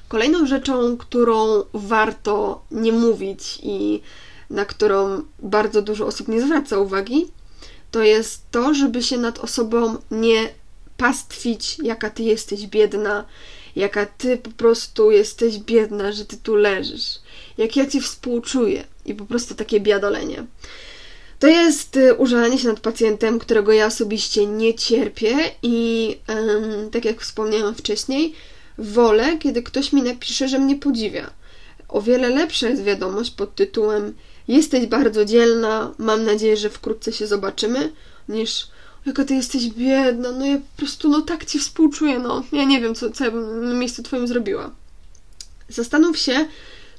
Kolejną 0.07 0.47
rzeczą, 0.47 0.97
którą 0.97 1.63
warto 1.73 2.63
nie 2.71 2.91
mówić 2.91 3.59
i 3.63 4.01
na 4.49 4.65
którą 4.65 5.21
bardzo 5.39 5.81
dużo 5.81 6.05
osób 6.05 6.27
nie 6.27 6.41
zwraca 6.41 6.77
uwagi, 6.77 7.27
to 7.91 8.03
jest 8.03 8.41
to, 8.51 8.73
żeby 8.73 9.03
się 9.03 9.17
nad 9.17 9.39
osobą 9.39 9.97
nie 10.11 10.49
pastwić, 10.97 11.77
jaka 11.83 12.09
ty 12.09 12.23
jesteś 12.23 12.67
biedna, 12.67 13.25
jaka 13.75 14.05
ty 14.05 14.37
po 14.37 14.49
prostu 14.49 15.11
jesteś 15.11 15.57
biedna, 15.57 16.11
że 16.11 16.25
ty 16.25 16.37
tu 16.37 16.55
leżysz, 16.55 17.19
jak 17.57 17.75
ja 17.75 17.85
ci 17.85 18.01
współczuję 18.01 18.83
i 19.05 19.13
po 19.15 19.25
prostu 19.25 19.55
takie 19.55 19.79
biadolenie. 19.79 20.45
To 21.39 21.47
jest 21.47 21.97
y, 21.97 22.13
użalanie 22.13 22.57
się 22.57 22.67
nad 22.67 22.79
pacjentem, 22.79 23.39
którego 23.39 23.71
ja 23.71 23.85
osobiście 23.85 24.45
nie 24.45 24.73
cierpię 24.73 25.35
i 25.63 26.17
tak 26.91 27.05
jak 27.05 27.21
wspomniałam 27.21 27.75
wcześniej, 27.75 28.33
wolę, 28.77 29.37
kiedy 29.37 29.63
ktoś 29.63 29.93
mi 29.93 30.01
napisze, 30.01 30.47
że 30.47 30.59
mnie 30.59 30.75
podziwia. 30.75 31.29
o 31.87 32.01
wiele 32.01 32.29
lepsza 32.29 32.69
jest 32.69 32.83
wiadomość 32.83 33.31
pod 33.31 33.55
tytułem 33.55 34.13
Jesteś 34.47 34.85
bardzo 34.85 35.25
dzielna, 35.25 35.91
mam 35.97 36.25
nadzieję, 36.25 36.57
że 36.57 36.69
wkrótce 36.69 37.13
się 37.13 37.27
zobaczymy, 37.27 37.93
niż 38.29 38.67
jaka 39.05 39.25
ty 39.25 39.35
jesteś 39.35 39.67
biedna, 39.69 40.31
no 40.31 40.45
ja 40.45 40.57
po 40.57 40.77
prostu, 40.77 41.09
no 41.09 41.21
tak 41.21 41.45
ci 41.45 41.59
współczuję, 41.59 42.19
no. 42.19 42.43
Ja 42.51 42.63
nie 42.63 42.81
wiem, 42.81 42.95
co, 42.95 43.11
co 43.11 43.25
ja 43.25 43.31
bym 43.31 43.69
na 43.69 43.73
miejscu 43.73 44.03
twoim 44.03 44.27
zrobiła. 44.27 44.71
Zastanów 45.69 46.17
się, 46.17 46.45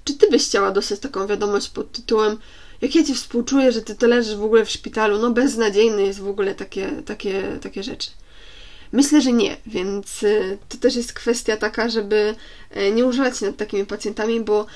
czy 0.05 0.15
ty 0.15 0.31
byś 0.31 0.45
chciała 0.45 0.71
dostać 0.71 1.01
taką 1.01 1.27
wiadomość 1.27 1.69
pod 1.69 1.93
tytułem 1.93 2.39
jak 2.83 2.95
ja 2.95 3.05
ci 3.05 3.15
współczuję, 3.15 3.73
że 3.73 3.83
ty 3.83 3.95
to 3.95 4.07
leżysz 4.07 4.37
w 4.37 4.45
ogóle 4.45 4.65
w 4.65 4.71
szpitalu, 4.71 5.19
no 5.19 5.31
beznadziejny 5.31 6.03
jest 6.03 6.21
w 6.21 6.29
ogóle 6.29 6.55
takie, 6.55 6.91
takie, 7.07 7.59
takie 7.63 7.83
rzeczy. 7.83 8.11
Myślę, 8.93 9.21
że 9.21 9.33
nie, 9.33 9.57
więc 9.67 10.23
y, 10.23 10.59
to 10.69 10.77
też 10.77 10.97
jest 10.97 11.13
kwestia 11.13 11.57
taka, 11.57 11.89
żeby 11.89 12.35
y, 12.77 12.91
nie 12.91 13.05
używać 13.05 13.41
nad 13.41 13.57
takimi 13.57 13.87
pacjentami, 13.87 14.41
bo 14.41 14.67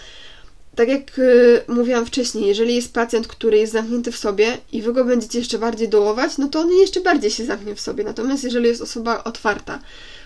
tak 0.77 0.89
jak 0.89 1.19
y, 1.19 1.63
mówiłam 1.69 2.07
wcześniej, 2.07 2.47
jeżeli 2.47 2.75
jest 2.75 2.95
pacjent, 2.95 3.29
który 3.29 3.59
jest 3.59 3.73
zamknięty 3.73 4.13
w 4.13 4.17
sobie 4.17 4.59
i 4.73 4.83
wy 4.83 4.93
go 4.93 5.05
będziecie 5.05 5.39
jeszcze 5.39 5.59
bardziej 5.59 5.89
dołować, 5.89 6.39
no 6.39 6.49
to 6.49 6.61
on 6.61 6.73
jeszcze 6.73 7.01
bardziej 7.01 7.31
się 7.31 7.45
zamknie 7.45 7.75
w 7.75 7.81
sobie. 7.81 8.05
Natomiast 8.05 8.45
jeżeli 8.45 8.67
jest 8.67 8.83
osoba 8.83 9.25
otwarta, 9.25 9.79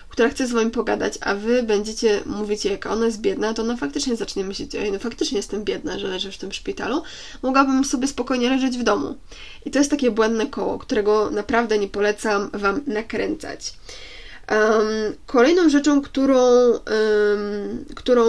która 0.09 0.29
chce 0.29 0.47
z 0.47 0.51
wami 0.51 0.71
pogadać, 0.71 1.17
a 1.21 1.35
wy 1.35 1.63
będziecie 1.63 2.21
mówić, 2.25 2.65
jaka 2.65 2.91
ona 2.91 3.05
jest 3.05 3.21
biedna, 3.21 3.53
to 3.53 3.61
ona 3.61 3.77
faktycznie 3.77 4.15
zacznie 4.15 4.43
myśleć, 4.43 4.75
ej, 4.75 4.91
no 4.91 4.99
faktycznie 4.99 5.37
jestem 5.37 5.63
biedna, 5.63 5.99
że 5.99 6.07
leżę 6.07 6.31
w 6.31 6.37
tym 6.37 6.51
szpitalu, 6.51 7.01
mogłabym 7.41 7.85
sobie 7.85 8.07
spokojnie 8.07 8.49
leżeć 8.49 8.77
w 8.77 8.83
domu. 8.83 9.15
I 9.65 9.71
to 9.71 9.79
jest 9.79 9.91
takie 9.91 10.11
błędne 10.11 10.47
koło, 10.47 10.79
którego 10.79 11.31
naprawdę 11.31 11.77
nie 11.77 11.87
polecam 11.87 12.49
wam 12.53 12.81
nakręcać. 12.87 13.73
Um, 14.51 15.15
kolejną 15.25 15.69
rzeczą, 15.69 16.01
którą, 16.01 16.43
um, 16.71 17.85
którą 17.95 18.21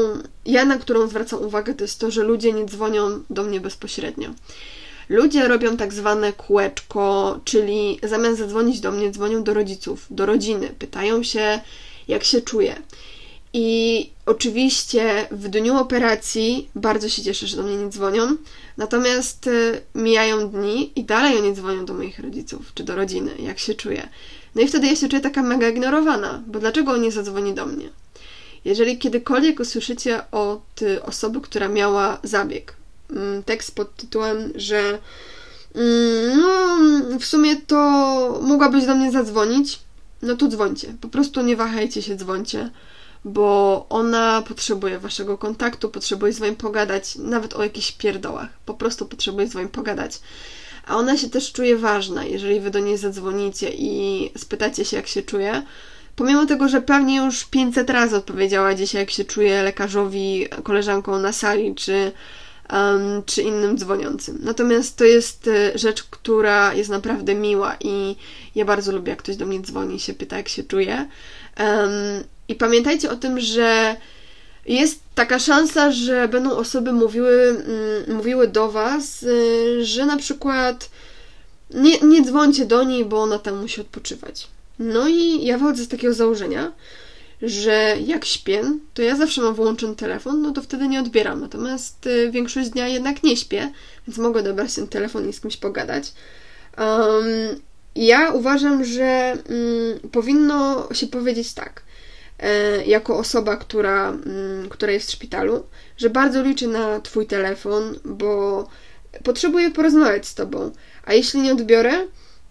ja 0.46 0.64
na 0.64 0.78
którą 0.78 1.08
zwracam 1.08 1.42
uwagę, 1.42 1.74
to 1.74 1.84
jest 1.84 2.00
to, 2.00 2.10
że 2.10 2.22
ludzie 2.22 2.52
nie 2.52 2.64
dzwonią 2.64 3.22
do 3.30 3.42
mnie 3.42 3.60
bezpośrednio. 3.60 4.30
Ludzie 5.08 5.48
robią 5.48 5.76
tak 5.76 5.92
zwane 5.92 6.32
kółeczko, 6.32 7.40
czyli 7.44 7.98
zamiast 8.02 8.38
zadzwonić 8.38 8.80
do 8.80 8.92
mnie, 8.92 9.10
dzwonią 9.10 9.42
do 9.42 9.54
rodziców, 9.54 10.06
do 10.10 10.26
rodziny, 10.26 10.74
pytają 10.78 11.22
się, 11.22 11.60
jak 12.08 12.24
się 12.24 12.40
czuję. 12.40 12.82
I 13.52 14.10
oczywiście 14.26 15.28
w 15.30 15.48
dniu 15.48 15.76
operacji 15.76 16.68
bardzo 16.74 17.08
się 17.08 17.22
cieszę, 17.22 17.46
że 17.46 17.56
do 17.56 17.62
mnie 17.62 17.76
nie 17.76 17.88
dzwonią, 17.88 18.36
natomiast 18.76 19.46
y, 19.46 19.82
mijają 19.94 20.48
dni 20.48 20.92
i 20.96 21.04
dalej 21.04 21.38
oni 21.38 21.54
dzwonią 21.54 21.84
do 21.84 21.94
moich 21.94 22.18
rodziców 22.18 22.72
czy 22.74 22.84
do 22.84 22.96
rodziny, 22.96 23.30
jak 23.38 23.58
się 23.58 23.74
czuję. 23.74 24.08
No 24.54 24.62
i 24.62 24.68
wtedy 24.68 24.86
ja 24.86 24.96
się 24.96 25.08
czuję 25.08 25.22
taka 25.22 25.42
mega 25.42 25.68
ignorowana, 25.68 26.42
bo 26.46 26.60
dlaczego 26.60 26.92
on 26.92 27.02
nie 27.02 27.12
zadzwoni 27.12 27.54
do 27.54 27.66
mnie? 27.66 27.90
Jeżeli 28.64 28.98
kiedykolwiek 28.98 29.60
usłyszycie 29.60 30.30
od 30.30 30.80
osoby, 31.02 31.40
która 31.40 31.68
miała 31.68 32.18
zabieg, 32.22 32.76
mm, 33.10 33.42
tekst 33.42 33.74
pod 33.74 33.96
tytułem, 33.96 34.52
że 34.54 34.98
mm, 35.74 36.40
no, 36.40 37.18
w 37.18 37.24
sumie 37.24 37.56
to 37.56 38.40
mogłabyś 38.42 38.86
do 38.86 38.94
mnie 38.94 39.12
zadzwonić, 39.12 39.80
no 40.22 40.36
to 40.36 40.48
dzwońcie. 40.48 40.94
Po 41.00 41.08
prostu 41.08 41.42
nie 41.42 41.56
wahajcie 41.56 42.02
się, 42.02 42.16
dzwońcie, 42.16 42.70
bo 43.24 43.86
ona 43.88 44.42
potrzebuje 44.48 44.98
waszego 44.98 45.38
kontaktu, 45.38 45.88
potrzebuje 45.88 46.32
z 46.32 46.38
wami 46.38 46.56
pogadać, 46.56 47.16
nawet 47.16 47.54
o 47.54 47.62
jakichś 47.62 47.92
pierdołach. 47.92 48.48
Po 48.66 48.74
prostu 48.74 49.06
potrzebuje 49.06 49.48
z 49.48 49.52
wami 49.52 49.68
pogadać 49.68 50.20
a 50.86 50.96
ona 50.96 51.16
się 51.16 51.30
też 51.30 51.52
czuje 51.52 51.76
ważna, 51.76 52.24
jeżeli 52.24 52.60
wy 52.60 52.70
do 52.70 52.78
niej 52.78 52.98
zadzwonicie 52.98 53.70
i 53.74 54.30
spytacie 54.36 54.84
się, 54.84 54.96
jak 54.96 55.06
się 55.06 55.22
czuje. 55.22 55.62
Pomimo 56.16 56.46
tego, 56.46 56.68
że 56.68 56.82
pewnie 56.82 57.16
już 57.16 57.44
500 57.44 57.90
razy 57.90 58.16
odpowiedziała 58.16 58.74
dzisiaj, 58.74 59.00
jak 59.00 59.10
się 59.10 59.24
czuje 59.24 59.62
lekarzowi, 59.62 60.46
koleżanką 60.62 61.18
na 61.18 61.32
sali, 61.32 61.74
czy, 61.74 62.12
um, 62.72 63.22
czy 63.26 63.42
innym 63.42 63.78
dzwoniącym. 63.78 64.38
Natomiast 64.42 64.96
to 64.96 65.04
jest 65.04 65.48
e, 65.48 65.78
rzecz, 65.78 66.02
która 66.02 66.74
jest 66.74 66.90
naprawdę 66.90 67.34
miła 67.34 67.76
i 67.80 68.16
ja 68.54 68.64
bardzo 68.64 68.92
lubię, 68.92 69.10
jak 69.10 69.22
ktoś 69.22 69.36
do 69.36 69.46
mnie 69.46 69.60
dzwoni 69.60 69.96
i 69.96 70.00
się 70.00 70.14
pyta, 70.14 70.36
jak 70.36 70.48
się 70.48 70.62
czuje. 70.62 71.08
Um, 71.58 71.90
I 72.48 72.54
pamiętajcie 72.54 73.10
o 73.10 73.16
tym, 73.16 73.40
że 73.40 73.96
jest 74.66 75.00
taka 75.14 75.38
szansa, 75.38 75.92
że 75.92 76.28
będą 76.28 76.50
osoby 76.50 76.92
mówiły, 76.92 77.64
mm, 77.66 78.16
mówiły 78.16 78.48
do 78.48 78.70
Was, 78.70 79.22
y, 79.22 79.84
że 79.84 80.06
na 80.06 80.16
przykład 80.16 80.90
nie, 81.70 82.00
nie 82.00 82.22
dzwońcie 82.22 82.66
do 82.66 82.84
niej, 82.84 83.04
bo 83.04 83.22
ona 83.22 83.38
tam 83.38 83.60
musi 83.60 83.80
odpoczywać. 83.80 84.48
No 84.78 85.08
i 85.08 85.44
ja 85.44 85.58
wychodzę 85.58 85.84
z 85.84 85.88
takiego 85.88 86.14
założenia, 86.14 86.72
że 87.42 87.96
jak 88.06 88.24
śpię, 88.24 88.62
to 88.94 89.02
ja 89.02 89.16
zawsze 89.16 89.40
mam 89.40 89.54
wyłączony 89.54 89.96
telefon, 89.96 90.42
no 90.42 90.52
to 90.52 90.62
wtedy 90.62 90.88
nie 90.88 91.00
odbieram. 91.00 91.40
Natomiast 91.40 92.06
y, 92.06 92.30
większość 92.30 92.70
dnia 92.70 92.88
jednak 92.88 93.22
nie 93.22 93.36
śpię, 93.36 93.72
więc 94.08 94.18
mogę 94.18 94.42
dobrać 94.42 94.74
ten 94.74 94.88
telefon 94.88 95.28
i 95.28 95.32
z 95.32 95.40
kimś 95.40 95.56
pogadać. 95.56 96.12
Um, 96.78 97.60
ja 97.96 98.30
uważam, 98.32 98.84
że 98.84 99.38
um, 99.48 100.10
powinno 100.10 100.88
się 100.92 101.06
powiedzieć 101.06 101.54
tak– 101.54 101.82
jako 102.86 103.18
osoba, 103.18 103.56
która, 103.56 104.08
mm, 104.08 104.68
która 104.68 104.92
jest 104.92 105.08
w 105.08 105.12
szpitalu, 105.12 105.62
że 105.96 106.10
bardzo 106.10 106.42
liczę 106.42 106.66
na 106.66 107.00
Twój 107.00 107.26
telefon, 107.26 107.98
bo 108.04 108.66
potrzebuję 109.24 109.70
porozmawiać 109.70 110.26
z 110.26 110.34
Tobą. 110.34 110.70
A 111.04 111.12
jeśli 111.12 111.40
nie 111.40 111.52
odbiorę, 111.52 111.92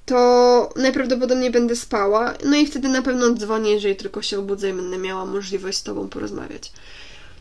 to 0.05 0.69
najprawdopodobniej 0.75 1.51
będę 1.51 1.75
spała, 1.75 2.33
no 2.45 2.57
i 2.57 2.67
wtedy 2.67 2.89
na 2.89 3.01
pewno 3.01 3.33
dzwonię, 3.33 3.71
jeżeli 3.71 3.95
tylko 3.95 4.21
się 4.21 4.39
obudzę 4.39 4.69
i 4.69 4.73
będę 4.73 4.97
miała 4.97 5.25
możliwość 5.25 5.77
z 5.77 5.83
Tobą 5.83 6.09
porozmawiać. 6.09 6.71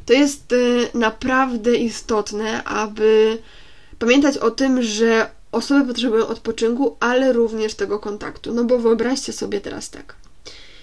To 0.07 0.13
jest 0.13 0.53
e, 0.53 0.99
naprawdę 0.99 1.77
istotne, 1.77 2.65
aby 2.65 3.39
pamiętać 3.99 4.39
o 4.39 4.51
tym, 4.51 4.83
że 4.83 5.31
osoby 5.53 5.87
potrzebują 5.87 6.27
odpoczynku, 6.27 6.97
ale 7.01 7.33
również 7.33 7.75
tego 7.75 7.99
kontaktu. 7.99 8.55
No 8.55 8.65
bo 8.65 8.79
wyobraźcie 8.79 9.33
sobie 9.33 9.61
teraz 9.61 9.91
tak. 9.91 10.15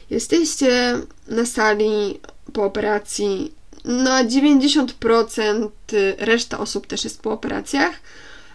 Jesteście 0.09 0.99
na 1.27 1.45
sali 1.45 2.19
po 2.53 2.63
operacji, 2.63 3.53
na 3.85 4.23
90% 4.25 5.69
reszta 6.17 6.59
osób 6.59 6.87
też 6.87 7.03
jest 7.03 7.21
po 7.21 7.31
operacjach, 7.31 7.95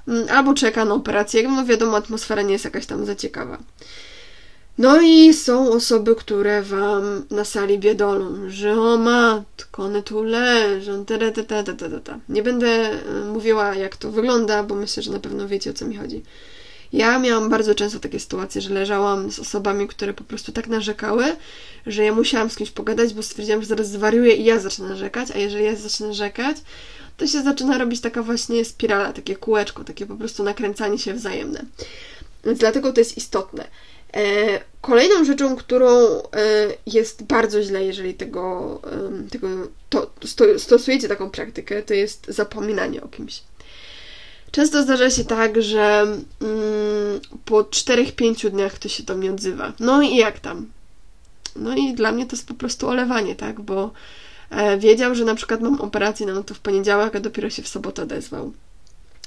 mm, 0.08 0.28
albo 0.30 0.54
czeka 0.54 0.84
na 0.84 0.94
operację, 0.94 1.48
no 1.48 1.64
wiadomo, 1.64 1.96
atmosfera 1.96 2.42
nie 2.42 2.52
jest 2.52 2.64
jakaś 2.64 2.86
tam 2.86 3.06
za 3.06 3.16
ciekawa. 3.16 3.58
No 4.78 5.00
i 5.00 5.34
są 5.34 5.72
osoby, 5.72 6.14
które 6.14 6.62
wam 6.62 7.24
na 7.30 7.44
sali 7.44 7.78
biedolą, 7.78 8.34
że 8.48 8.80
o 8.80 8.96
matko, 8.96 9.82
one 9.82 10.02
tu 10.02 10.22
leżą, 10.22 11.04
ta, 11.04 11.18
ta, 11.18 11.42
ta, 11.42 11.62
ta, 11.62 11.88
ta, 11.88 12.00
ta. 12.00 12.18
Nie 12.28 12.42
będę 12.42 12.66
e, 12.66 13.24
mówiła, 13.32 13.74
jak 13.74 13.96
to 13.96 14.10
wygląda, 14.10 14.62
bo 14.62 14.74
myślę, 14.74 15.02
że 15.02 15.12
na 15.12 15.20
pewno 15.20 15.48
wiecie, 15.48 15.70
o 15.70 15.74
co 15.74 15.86
mi 15.86 15.96
chodzi. 15.96 16.22
Ja 16.92 17.18
miałam 17.18 17.50
bardzo 17.50 17.74
często 17.74 17.98
takie 17.98 18.20
sytuacje, 18.20 18.60
że 18.60 18.74
leżałam 18.74 19.32
z 19.32 19.38
osobami, 19.38 19.88
które 19.88 20.14
po 20.14 20.24
prostu 20.24 20.52
tak 20.52 20.66
narzekały, 20.66 21.24
że 21.86 22.04
ja 22.04 22.14
musiałam 22.14 22.50
z 22.50 22.56
kimś 22.56 22.70
pogadać, 22.70 23.14
bo 23.14 23.22
stwierdziłam, 23.22 23.60
że 23.60 23.66
zaraz 23.66 23.90
zwariuję 23.90 24.34
i 24.34 24.44
ja 24.44 24.58
zacznę 24.58 24.88
narzekać, 24.88 25.30
a 25.30 25.38
jeżeli 25.38 25.64
ja 25.64 25.76
zacznę 25.76 26.06
narzekać, 26.06 26.56
to 27.16 27.26
się 27.26 27.42
zaczyna 27.42 27.78
robić 27.78 28.00
taka 28.00 28.22
właśnie 28.22 28.64
spirala, 28.64 29.12
takie 29.12 29.36
kółeczko, 29.36 29.84
takie 29.84 30.06
po 30.06 30.16
prostu 30.16 30.42
nakręcanie 30.42 30.98
się 30.98 31.14
wzajemne. 31.14 31.64
Więc 32.44 32.58
dlatego 32.58 32.92
to 32.92 33.00
jest 33.00 33.16
istotne. 33.16 33.66
E, 34.14 34.60
kolejną 34.80 35.24
rzeczą, 35.24 35.56
którą 35.56 35.88
e, 35.88 36.22
jest 36.86 37.22
bardzo 37.22 37.62
źle, 37.62 37.84
jeżeli 37.84 38.14
tego, 38.14 38.80
tego 39.30 39.48
to, 39.88 40.10
stosujecie 40.58 41.08
taką 41.08 41.30
praktykę, 41.30 41.82
to 41.82 41.94
jest 41.94 42.26
zapominanie 42.28 43.02
o 43.02 43.08
kimś. 43.08 43.42
Często 44.52 44.82
zdarza 44.82 45.10
się 45.10 45.24
tak, 45.24 45.62
że 45.62 46.00
mm, 46.40 47.20
po 47.44 47.62
4-5 47.62 48.50
dniach 48.50 48.72
ktoś 48.74 48.92
się 48.92 49.02
do 49.02 49.16
mnie 49.16 49.30
odzywa. 49.30 49.72
No 49.80 50.02
i 50.02 50.16
jak 50.16 50.40
tam? 50.40 50.66
No 51.56 51.76
i 51.76 51.94
dla 51.94 52.12
mnie 52.12 52.26
to 52.26 52.36
jest 52.36 52.48
po 52.48 52.54
prostu 52.54 52.88
olewanie, 52.88 53.34
tak? 53.34 53.60
Bo 53.60 53.90
e, 54.50 54.78
wiedział, 54.78 55.14
że 55.14 55.24
na 55.24 55.34
przykład 55.34 55.60
mam 55.60 55.80
operację, 55.80 56.26
no 56.26 56.42
to 56.42 56.54
w 56.54 56.58
poniedziałek, 56.58 57.16
a 57.16 57.20
dopiero 57.20 57.50
się 57.50 57.62
w 57.62 57.68
sobotę 57.68 58.02
odezwał. 58.02 58.52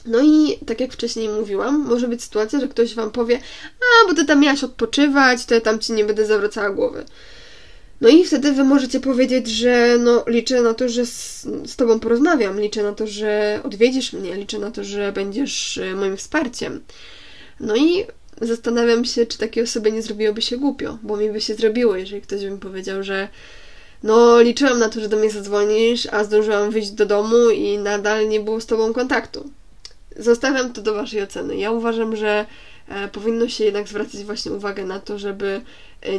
No 0.05 0.19
i 0.23 0.57
tak 0.65 0.79
jak 0.79 0.93
wcześniej 0.93 1.29
mówiłam, 1.29 1.85
może 1.85 2.07
być 2.07 2.23
sytuacja, 2.23 2.59
że 2.59 2.67
ktoś 2.67 2.95
wam 2.95 3.11
powie, 3.11 3.39
a 3.79 4.07
bo 4.07 4.13
ty 4.13 4.25
tam 4.25 4.39
miałaś 4.39 4.63
odpoczywać, 4.63 5.45
to 5.45 5.53
ja 5.53 5.61
tam 5.61 5.79
ci 5.79 5.93
nie 5.93 6.05
będę 6.05 6.25
zawracała 6.25 6.69
głowy. 6.69 7.05
No 8.01 8.09
i 8.09 8.25
wtedy 8.25 8.51
wy 8.51 8.63
możecie 8.63 8.99
powiedzieć, 8.99 9.47
że 9.47 9.97
no, 9.99 10.23
liczę 10.27 10.61
na 10.61 10.73
to, 10.73 10.89
że 10.89 11.05
z, 11.05 11.41
z 11.65 11.75
tobą 11.75 11.99
porozmawiam, 11.99 12.59
liczę 12.59 12.83
na 12.83 12.93
to, 12.93 13.07
że 13.07 13.59
odwiedzisz 13.63 14.13
mnie, 14.13 14.35
liczę 14.35 14.59
na 14.59 14.71
to, 14.71 14.83
że 14.83 15.11
będziesz 15.11 15.77
e, 15.77 15.95
moim 15.95 16.17
wsparciem. 16.17 16.83
No 17.59 17.75
i 17.75 18.05
zastanawiam 18.41 19.05
się, 19.05 19.25
czy 19.25 19.37
takiej 19.37 19.63
osobie 19.63 19.91
nie 19.91 20.01
zrobiłoby 20.01 20.41
się 20.41 20.57
głupio, 20.57 20.97
bo 21.03 21.17
mi 21.17 21.29
by 21.29 21.41
się 21.41 21.55
zrobiło, 21.55 21.95
jeżeli 21.95 22.21
ktoś 22.21 22.41
by 22.41 22.51
mi 22.51 22.57
powiedział, 22.57 23.03
że 23.03 23.27
no 24.03 24.41
liczyłam 24.41 24.79
na 24.79 24.89
to, 24.89 24.99
że 24.99 25.09
do 25.09 25.17
mnie 25.17 25.31
zadzwonisz, 25.31 26.07
a 26.11 26.23
zdążyłam 26.23 26.71
wyjść 26.71 26.91
do 26.91 27.05
domu 27.05 27.49
i 27.49 27.77
nadal 27.77 28.29
nie 28.29 28.39
było 28.39 28.61
z 28.61 28.65
tobą 28.65 28.93
kontaktu. 28.93 29.49
Zostawiam 30.17 30.73
to 30.73 30.81
do 30.81 30.93
waszej 30.93 31.23
oceny. 31.23 31.57
Ja 31.57 31.71
uważam, 31.71 32.15
że 32.15 32.45
e, 32.87 33.07
powinno 33.07 33.49
się 33.49 33.65
jednak 33.65 33.87
zwracać 33.87 34.23
właśnie 34.23 34.51
uwagę 34.51 34.85
na 34.85 34.99
to, 34.99 35.19
żeby 35.19 35.61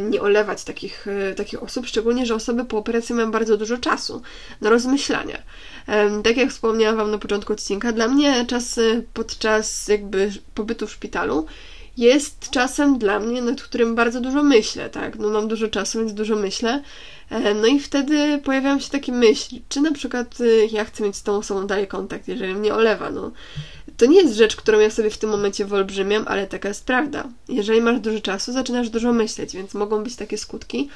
nie 0.00 0.22
olewać 0.22 0.64
takich, 0.64 1.06
e, 1.08 1.34
takich 1.34 1.62
osób, 1.62 1.86
szczególnie, 1.86 2.26
że 2.26 2.34
osoby 2.34 2.64
po 2.64 2.78
operacji 2.78 3.14
mają 3.14 3.30
bardzo 3.30 3.56
dużo 3.56 3.78
czasu 3.78 4.22
na 4.60 4.70
rozmyślania. 4.70 5.42
Tak 6.24 6.36
jak 6.36 6.50
wspomniałam 6.50 6.96
Wam 6.96 7.10
na 7.10 7.18
początku 7.18 7.52
odcinka, 7.52 7.92
dla 7.92 8.08
mnie 8.08 8.46
czas 8.46 8.80
podczas 9.14 9.88
jakby 9.88 10.32
pobytu 10.54 10.86
w 10.86 10.92
szpitalu 10.92 11.46
jest 11.96 12.50
czasem 12.50 12.98
dla 12.98 13.20
mnie, 13.20 13.42
nad 13.42 13.62
którym 13.62 13.94
bardzo 13.94 14.20
dużo 14.20 14.42
myślę, 14.42 14.90
tak? 14.90 15.18
No 15.18 15.28
mam 15.28 15.48
dużo 15.48 15.68
czasu, 15.68 15.98
więc 15.98 16.14
dużo 16.14 16.36
myślę. 16.36 16.82
No 17.60 17.66
i 17.66 17.80
wtedy 17.80 18.40
pojawiają 18.44 18.80
się 18.80 18.90
takie 18.90 19.12
myśli, 19.12 19.62
czy 19.68 19.80
na 19.80 19.92
przykład 19.92 20.38
ja 20.70 20.84
chcę 20.84 21.04
mieć 21.04 21.16
z 21.16 21.22
tą 21.22 21.36
osobą 21.36 21.66
dalej 21.66 21.88
kontakt, 21.88 22.28
jeżeli 22.28 22.54
mnie 22.54 22.74
olewa, 22.74 23.10
no 23.10 23.32
to 23.96 24.06
nie 24.06 24.22
jest 24.22 24.34
rzecz, 24.34 24.56
którą 24.56 24.80
ja 24.80 24.90
sobie 24.90 25.10
w 25.10 25.18
tym 25.18 25.30
momencie 25.30 25.64
wyolbrzymiam, 25.64 26.24
ale 26.28 26.46
taka 26.46 26.68
jest 26.68 26.84
prawda. 26.84 27.28
Jeżeli 27.48 27.80
masz 27.80 28.00
dużo 28.00 28.20
czasu, 28.20 28.52
zaczynasz 28.52 28.90
dużo 28.90 29.12
myśleć, 29.12 29.52
więc 29.52 29.74
mogą 29.74 30.02
być 30.02 30.16
takie 30.16 30.38
skutki, 30.38 30.88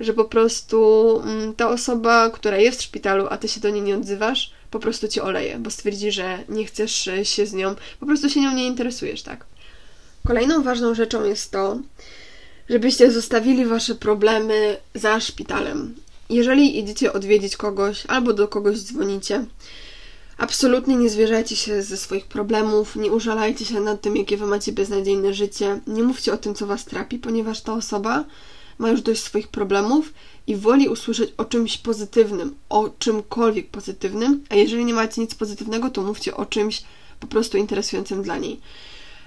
że 0.00 0.14
po 0.14 0.24
prostu 0.24 1.10
mm, 1.24 1.54
ta 1.54 1.68
osoba, 1.68 2.30
która 2.30 2.56
jest 2.58 2.80
w 2.80 2.84
szpitalu, 2.84 3.26
a 3.30 3.36
ty 3.36 3.48
się 3.48 3.60
do 3.60 3.70
niej 3.70 3.82
nie 3.82 3.96
odzywasz, 3.96 4.52
po 4.70 4.80
prostu 4.80 5.08
cię 5.08 5.22
oleje, 5.22 5.58
bo 5.58 5.70
stwierdzi, 5.70 6.12
że 6.12 6.38
nie 6.48 6.64
chcesz 6.64 7.10
się 7.22 7.46
z 7.46 7.52
nią, 7.52 7.74
po 8.00 8.06
prostu 8.06 8.30
się 8.30 8.40
nią 8.40 8.54
nie 8.54 8.66
interesujesz, 8.66 9.22
tak? 9.22 9.46
Kolejną 10.26 10.62
ważną 10.62 10.94
rzeczą 10.94 11.24
jest 11.24 11.50
to, 11.50 11.78
żebyście 12.68 13.10
zostawili 13.10 13.66
wasze 13.66 13.94
problemy 13.94 14.76
za 14.94 15.20
szpitalem. 15.20 15.94
Jeżeli 16.30 16.78
idziecie 16.78 17.12
odwiedzić 17.12 17.56
kogoś 17.56 18.06
albo 18.06 18.32
do 18.32 18.48
kogoś 18.48 18.78
dzwonicie, 18.78 19.44
Absolutnie 20.38 20.96
nie 20.96 21.10
zwierzajcie 21.10 21.56
się 21.56 21.82
ze 21.82 21.96
swoich 21.96 22.26
problemów, 22.26 22.96
nie 22.96 23.12
użalajcie 23.12 23.64
się 23.64 23.80
nad 23.80 24.00
tym, 24.00 24.16
jakie 24.16 24.36
wy 24.36 24.46
macie 24.46 24.72
beznadziejne 24.72 25.34
życie, 25.34 25.80
nie 25.86 26.02
mówcie 26.02 26.32
o 26.32 26.36
tym, 26.36 26.54
co 26.54 26.66
was 26.66 26.84
trapi, 26.84 27.18
ponieważ 27.18 27.60
ta 27.60 27.74
osoba 27.74 28.24
ma 28.78 28.90
już 28.90 29.02
dość 29.02 29.22
swoich 29.22 29.48
problemów 29.48 30.12
i 30.46 30.56
woli 30.56 30.88
usłyszeć 30.88 31.34
o 31.36 31.44
czymś 31.44 31.78
pozytywnym, 31.78 32.54
o 32.68 32.90
czymkolwiek 32.98 33.70
pozytywnym, 33.70 34.44
a 34.48 34.54
jeżeli 34.54 34.84
nie 34.84 34.94
macie 34.94 35.20
nic 35.20 35.34
pozytywnego, 35.34 35.90
to 35.90 36.02
mówcie 36.02 36.36
o 36.36 36.46
czymś 36.46 36.82
po 37.20 37.26
prostu 37.26 37.58
interesującym 37.58 38.22
dla 38.22 38.38
niej. 38.38 38.60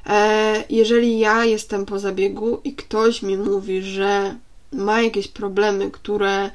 E, 0.05 0.63
jeżeli 0.69 1.19
ja 1.19 1.45
jestem 1.45 1.85
po 1.85 1.99
zabiegu 1.99 2.61
i 2.63 2.73
ktoś 2.73 3.21
mi 3.21 3.37
mówi, 3.37 3.81
że 3.81 4.35
ma 4.71 5.01
jakieś 5.01 5.27
problemy, 5.27 5.91
które 5.91 6.51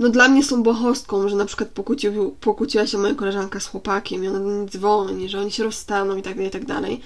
no 0.00 0.08
dla 0.08 0.28
mnie 0.28 0.44
są 0.44 0.62
bohostką, 0.62 1.28
że 1.28 1.36
na 1.36 1.44
przykład 1.44 1.68
pokłócił, 1.68 2.36
pokłóciła 2.40 2.86
się 2.86 2.98
moja 2.98 3.14
koleżanka 3.14 3.60
z 3.60 3.66
chłopakiem 3.66 4.24
i 4.24 4.28
ona 4.28 4.38
do 4.38 4.46
mnie 4.46 4.68
dzwoni, 4.68 5.28
że 5.28 5.40
oni 5.40 5.52
się 5.52 5.64
rozstaną 5.64 6.16
i 6.16 6.22
tak 6.22 6.34
dalej, 6.34 6.48
i 6.48 6.50
tak 6.50 6.64
dalej. 6.64 7.00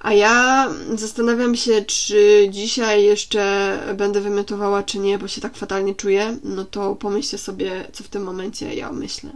A 0.00 0.12
ja 0.12 0.68
zastanawiam 0.94 1.56
się, 1.56 1.82
czy 1.82 2.48
dzisiaj 2.50 3.04
jeszcze 3.04 3.78
będę 3.96 4.20
wymiotowała, 4.20 4.82
czy 4.82 4.98
nie, 4.98 5.18
bo 5.18 5.28
się 5.28 5.40
tak 5.40 5.56
fatalnie 5.56 5.94
czuję. 5.94 6.36
No 6.44 6.64
to 6.64 6.94
pomyślcie 6.94 7.38
sobie, 7.38 7.88
co 7.92 8.04
w 8.04 8.08
tym 8.08 8.22
momencie 8.22 8.74
ja 8.74 8.92
myślę. 8.92 9.30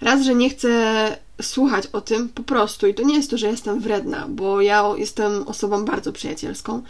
Raz, 0.00 0.24
że 0.24 0.34
nie 0.34 0.50
chcę 0.50 1.16
słuchać 1.42 1.86
o 1.86 2.00
tym 2.00 2.28
po 2.28 2.42
prostu, 2.42 2.86
i 2.86 2.94
to 2.94 3.02
nie 3.02 3.16
jest 3.16 3.30
to, 3.30 3.38
że 3.38 3.46
jestem 3.46 3.80
wredna, 3.80 4.26
bo 4.28 4.60
ja 4.60 4.84
jestem 4.96 5.48
osobą 5.48 5.84
bardzo 5.84 6.12
przyjacielską 6.12 6.82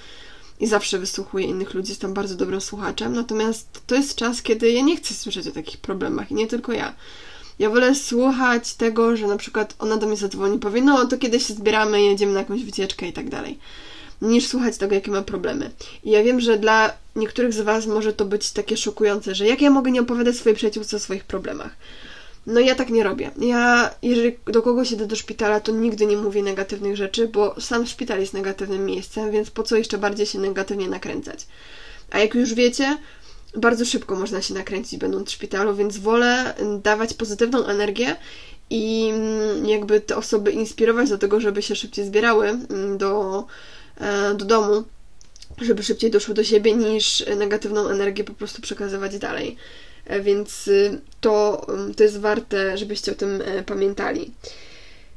i 0.60 0.66
zawsze 0.66 0.98
wysłuchuję 0.98 1.46
innych 1.46 1.74
ludzi, 1.74 1.88
jestem 1.90 2.14
bardzo 2.14 2.34
dobrym 2.34 2.60
słuchaczem, 2.60 3.12
natomiast 3.12 3.82
to 3.86 3.94
jest 3.94 4.14
czas, 4.14 4.42
kiedy 4.42 4.70
ja 4.70 4.82
nie 4.82 4.96
chcę 4.96 5.14
słyszeć 5.14 5.46
o 5.46 5.52
takich 5.52 5.78
problemach 5.80 6.30
i 6.30 6.34
nie 6.34 6.46
tylko 6.46 6.72
ja. 6.72 6.94
Ja 7.58 7.70
wolę 7.70 7.94
słuchać 7.94 8.74
tego, 8.74 9.16
że 9.16 9.26
na 9.26 9.36
przykład 9.36 9.74
ona 9.78 9.96
do 9.96 10.06
mnie 10.06 10.16
zadzwoni, 10.16 10.58
powie, 10.58 10.82
no 10.82 11.06
to 11.06 11.18
kiedy 11.18 11.40
się 11.40 11.54
zbieramy, 11.54 12.02
jedziemy 12.02 12.32
na 12.32 12.38
jakąś 12.38 12.64
wycieczkę 12.64 13.08
i 13.08 13.12
tak 13.12 13.28
dalej, 13.28 13.58
niż 14.22 14.46
słuchać 14.46 14.78
tego, 14.78 14.94
jakie 14.94 15.10
ma 15.10 15.22
problemy. 15.22 15.70
I 16.04 16.10
ja 16.10 16.22
wiem, 16.22 16.40
że 16.40 16.58
dla 16.58 16.92
niektórych 17.16 17.52
z 17.52 17.60
Was 17.60 17.86
może 17.86 18.12
to 18.12 18.24
być 18.24 18.50
takie 18.50 18.76
szokujące, 18.76 19.34
że 19.34 19.46
jak 19.46 19.60
ja 19.60 19.70
mogę 19.70 19.90
nie 19.90 20.00
opowiadać 20.00 20.36
swojej 20.36 20.56
przyjaciółce 20.56 20.96
o 20.96 21.00
swoich 21.00 21.24
problemach. 21.24 21.76
No 22.46 22.60
ja 22.60 22.74
tak 22.74 22.90
nie 22.90 23.04
robię. 23.04 23.30
Ja, 23.40 23.90
jeżeli 24.02 24.38
do 24.46 24.62
kogoś 24.62 24.92
idę 24.92 25.06
do 25.06 25.16
szpitala, 25.16 25.60
to 25.60 25.72
nigdy 25.72 26.06
nie 26.06 26.16
mówię 26.16 26.42
negatywnych 26.42 26.96
rzeczy, 26.96 27.28
bo 27.28 27.60
sam 27.60 27.86
szpital 27.86 28.20
jest 28.20 28.34
negatywnym 28.34 28.86
miejscem, 28.86 29.30
więc 29.30 29.50
po 29.50 29.62
co 29.62 29.76
jeszcze 29.76 29.98
bardziej 29.98 30.26
się 30.26 30.38
negatywnie 30.38 30.88
nakręcać? 30.88 31.46
A 32.10 32.18
jak 32.18 32.34
już 32.34 32.54
wiecie, 32.54 32.98
bardzo 33.56 33.84
szybko 33.84 34.16
można 34.16 34.42
się 34.42 34.54
nakręcić 34.54 34.98
będąc 35.00 35.28
w 35.28 35.32
szpitalu, 35.32 35.76
więc 35.76 35.98
wolę 35.98 36.54
dawać 36.82 37.14
pozytywną 37.14 37.66
energię 37.66 38.16
i 38.70 39.10
mm, 39.14 39.66
jakby 39.66 40.00
te 40.00 40.16
osoby 40.16 40.50
inspirować 40.50 41.08
do 41.08 41.18
tego, 41.18 41.40
żeby 41.40 41.62
się 41.62 41.76
szybciej 41.76 42.04
zbierały 42.04 42.48
mm, 42.48 42.98
do, 42.98 43.44
e, 43.96 44.34
do 44.34 44.44
domu, 44.44 44.84
żeby 45.60 45.82
szybciej 45.82 46.10
doszły 46.10 46.34
do 46.34 46.44
siebie, 46.44 46.74
niż 46.74 47.24
negatywną 47.36 47.88
energię 47.88 48.24
po 48.24 48.34
prostu 48.34 48.62
przekazywać 48.62 49.18
dalej. 49.18 49.56
E, 50.08 50.20
więc 50.20 50.68
y, 50.68 51.00
to, 51.20 51.66
mm, 51.68 51.94
to 51.94 52.02
jest 52.02 52.20
warte, 52.20 52.78
żebyście 52.78 53.12
o 53.12 53.14
tym 53.14 53.42
e, 53.44 53.62
pamiętali. 53.62 54.30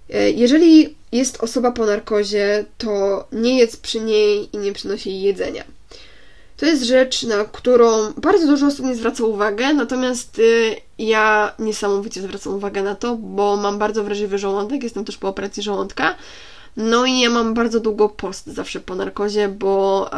E, 0.10 0.32
jeżeli 0.32 0.96
jest 1.12 1.44
osoba 1.44 1.72
po 1.72 1.86
narkozie, 1.86 2.66
to 2.78 3.26
nie 3.32 3.58
jest 3.58 3.82
przy 3.82 4.00
niej 4.00 4.50
i 4.54 4.58
nie 4.58 4.74
przynosi 4.74 5.10
jej 5.10 5.22
jedzenia. 5.22 5.64
To 6.58 6.66
jest 6.66 6.84
rzecz, 6.84 7.24
na 7.24 7.46
którą 7.46 8.12
bardzo 8.18 8.48
dużo 8.48 8.68
osób 8.68 8.86
nie 8.86 8.96
zwraca 8.96 9.24
uwagę, 9.24 9.74
natomiast 9.74 10.40
y, 10.40 10.76
ja 10.98 11.54
niesamowicie 11.60 12.22
zwracam 12.22 12.54
uwagę 12.54 12.84
na 12.84 12.96
to, 12.96 13.16
bo 13.16 13.58
mam 13.58 13.78
bardzo 13.78 14.04
wrażliwy 14.04 14.38
żołądek, 14.38 14.84
jestem 14.84 15.06
też 15.06 15.18
po 15.18 15.28
operacji 15.28 15.64
żołądka 15.64 16.16
no 16.78 17.06
i 17.06 17.20
ja 17.20 17.30
mam 17.30 17.54
bardzo 17.54 17.80
długo 17.80 18.10
post 18.10 18.48
zawsze 18.48 18.80
po 18.80 18.96
narkozie, 18.96 19.48
bo 19.48 20.10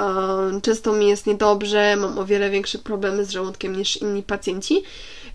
e, 0.55 0.61
często 0.61 0.93
mi 0.93 1.07
jest 1.07 1.27
niedobrze, 1.27 1.95
mam 1.95 2.17
o 2.19 2.25
wiele 2.25 2.49
większe 2.49 2.77
problemy 2.77 3.25
z 3.25 3.29
żołądkiem 3.29 3.75
niż 3.75 3.97
inni 3.97 4.23
pacjenci. 4.23 4.83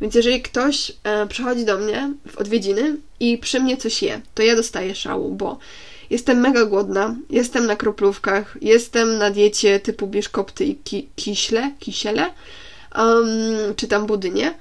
Więc 0.01 0.15
jeżeli 0.15 0.43
ktoś 0.43 0.93
e, 1.05 1.27
przychodzi 1.27 1.65
do 1.65 1.79
mnie 1.79 2.13
w 2.29 2.39
odwiedziny 2.39 2.97
i 3.21 3.39
przy 3.39 3.61
mnie 3.61 3.77
coś 3.77 4.03
je, 4.03 4.21
to 4.35 4.43
ja 4.43 4.57
dostaję 4.57 4.95
szału, 4.95 5.35
bo 5.35 5.59
jestem 6.11 6.41
mega 6.41 6.65
głodna, 6.65 7.17
jestem 7.31 7.67
na 7.67 7.77
kroplówkach, 7.77 8.57
jestem 8.61 9.19
na 9.19 9.31
diecie 9.31 9.81
typu 9.81 10.07
bieszkopty 10.07 10.65
i 10.65 10.77
ki 10.77 11.09
kiśle, 11.17 11.73
kisiele, 11.79 12.31
um, 12.99 13.75
czy 13.77 13.89
tam 13.89 14.07
budynie, 14.07 14.55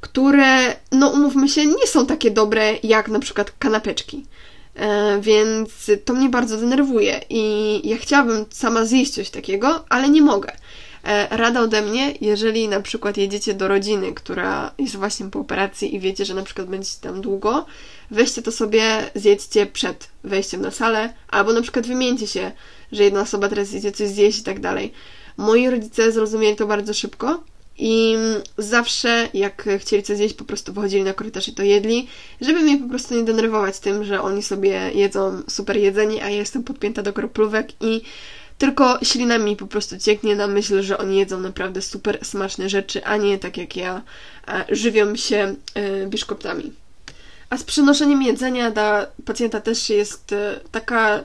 które, 0.00 0.76
no 0.92 1.08
umówmy 1.08 1.48
się, 1.48 1.66
nie 1.66 1.86
są 1.86 2.06
takie 2.06 2.30
dobre 2.30 2.74
jak 2.82 3.08
na 3.08 3.18
przykład 3.18 3.52
kanapeczki. 3.58 4.24
E, 4.80 5.20
więc 5.20 5.90
to 6.04 6.14
mnie 6.14 6.28
bardzo 6.28 6.56
denerwuje 6.56 7.20
i 7.30 7.80
ja 7.88 7.96
chciałabym 7.96 8.44
sama 8.50 8.84
zjeść 8.84 9.12
coś 9.12 9.30
takiego, 9.30 9.84
ale 9.88 10.08
nie 10.08 10.22
mogę. 10.22 10.52
E, 11.04 11.36
rada 11.36 11.60
ode 11.60 11.82
mnie, 11.82 12.14
jeżeli 12.20 12.68
na 12.68 12.80
przykład 12.80 13.16
jedziecie 13.16 13.54
do 13.54 13.68
rodziny, 13.68 14.12
która 14.12 14.72
jest 14.78 14.96
właśnie 14.96 15.26
po 15.30 15.38
operacji 15.40 15.94
i 15.94 16.00
wiecie, 16.00 16.24
że 16.24 16.34
na 16.34 16.42
przykład 16.42 16.66
będziecie 16.66 16.98
tam 17.00 17.20
długo, 17.20 17.66
weźcie 18.10 18.42
to 18.42 18.52
sobie, 18.52 19.10
zjedzcie 19.14 19.66
przed 19.66 20.08
wejściem 20.24 20.60
na 20.60 20.70
salę, 20.70 21.14
albo 21.28 21.52
na 21.52 21.62
przykład 21.62 21.86
wymieńcie 21.86 22.26
się, 22.26 22.52
że 22.92 23.04
jedna 23.04 23.20
osoba 23.20 23.48
teraz 23.48 23.72
idzie 23.72 23.92
coś 23.92 24.08
zjeść 24.08 24.38
i 24.38 24.42
tak 24.42 24.60
dalej. 24.60 24.92
Moi 25.36 25.70
rodzice 25.70 26.12
zrozumieli 26.12 26.56
to 26.56 26.66
bardzo 26.66 26.94
szybko 26.94 27.42
i 27.80 28.16
zawsze, 28.58 29.28
jak 29.34 29.68
chcieli 29.78 30.02
coś 30.02 30.16
zjeść, 30.16 30.34
po 30.34 30.44
prostu 30.44 30.72
wychodzili 30.72 31.02
na 31.02 31.14
korytarz 31.14 31.48
i 31.48 31.52
to 31.52 31.62
jedli, 31.62 32.08
żeby 32.40 32.60
mnie 32.60 32.78
po 32.78 32.88
prostu 32.88 33.14
nie 33.14 33.22
denerwować 33.22 33.78
tym, 33.78 34.04
że 34.04 34.22
oni 34.22 34.42
sobie 34.42 34.90
jedzą 34.94 35.42
super 35.48 35.76
jedzenie, 35.76 36.24
a 36.24 36.30
ja 36.30 36.36
jestem 36.36 36.64
podpięta 36.64 37.02
do 37.02 37.12
kroplówek 37.12 37.68
i 37.80 38.02
tylko 38.58 38.98
ślina 39.02 39.38
mi 39.38 39.56
po 39.56 39.66
prostu 39.66 39.98
cieknie 39.98 40.36
na 40.36 40.46
myśl, 40.46 40.82
że 40.82 40.98
oni 40.98 41.18
jedzą 41.18 41.40
naprawdę 41.40 41.82
super 41.82 42.18
smaczne 42.22 42.68
rzeczy, 42.68 43.04
a 43.04 43.16
nie 43.16 43.38
tak 43.38 43.56
jak 43.56 43.76
ja 43.76 44.02
żywią 44.68 45.16
się 45.16 45.54
e, 45.74 46.06
biszkoptami. 46.06 46.72
A 47.50 47.56
z 47.56 47.64
przynoszeniem 47.64 48.22
jedzenia 48.22 48.70
dla 48.70 49.06
pacjenta 49.24 49.60
też 49.60 49.90
jest 49.90 50.32
e, 50.32 50.60
taka 50.70 51.24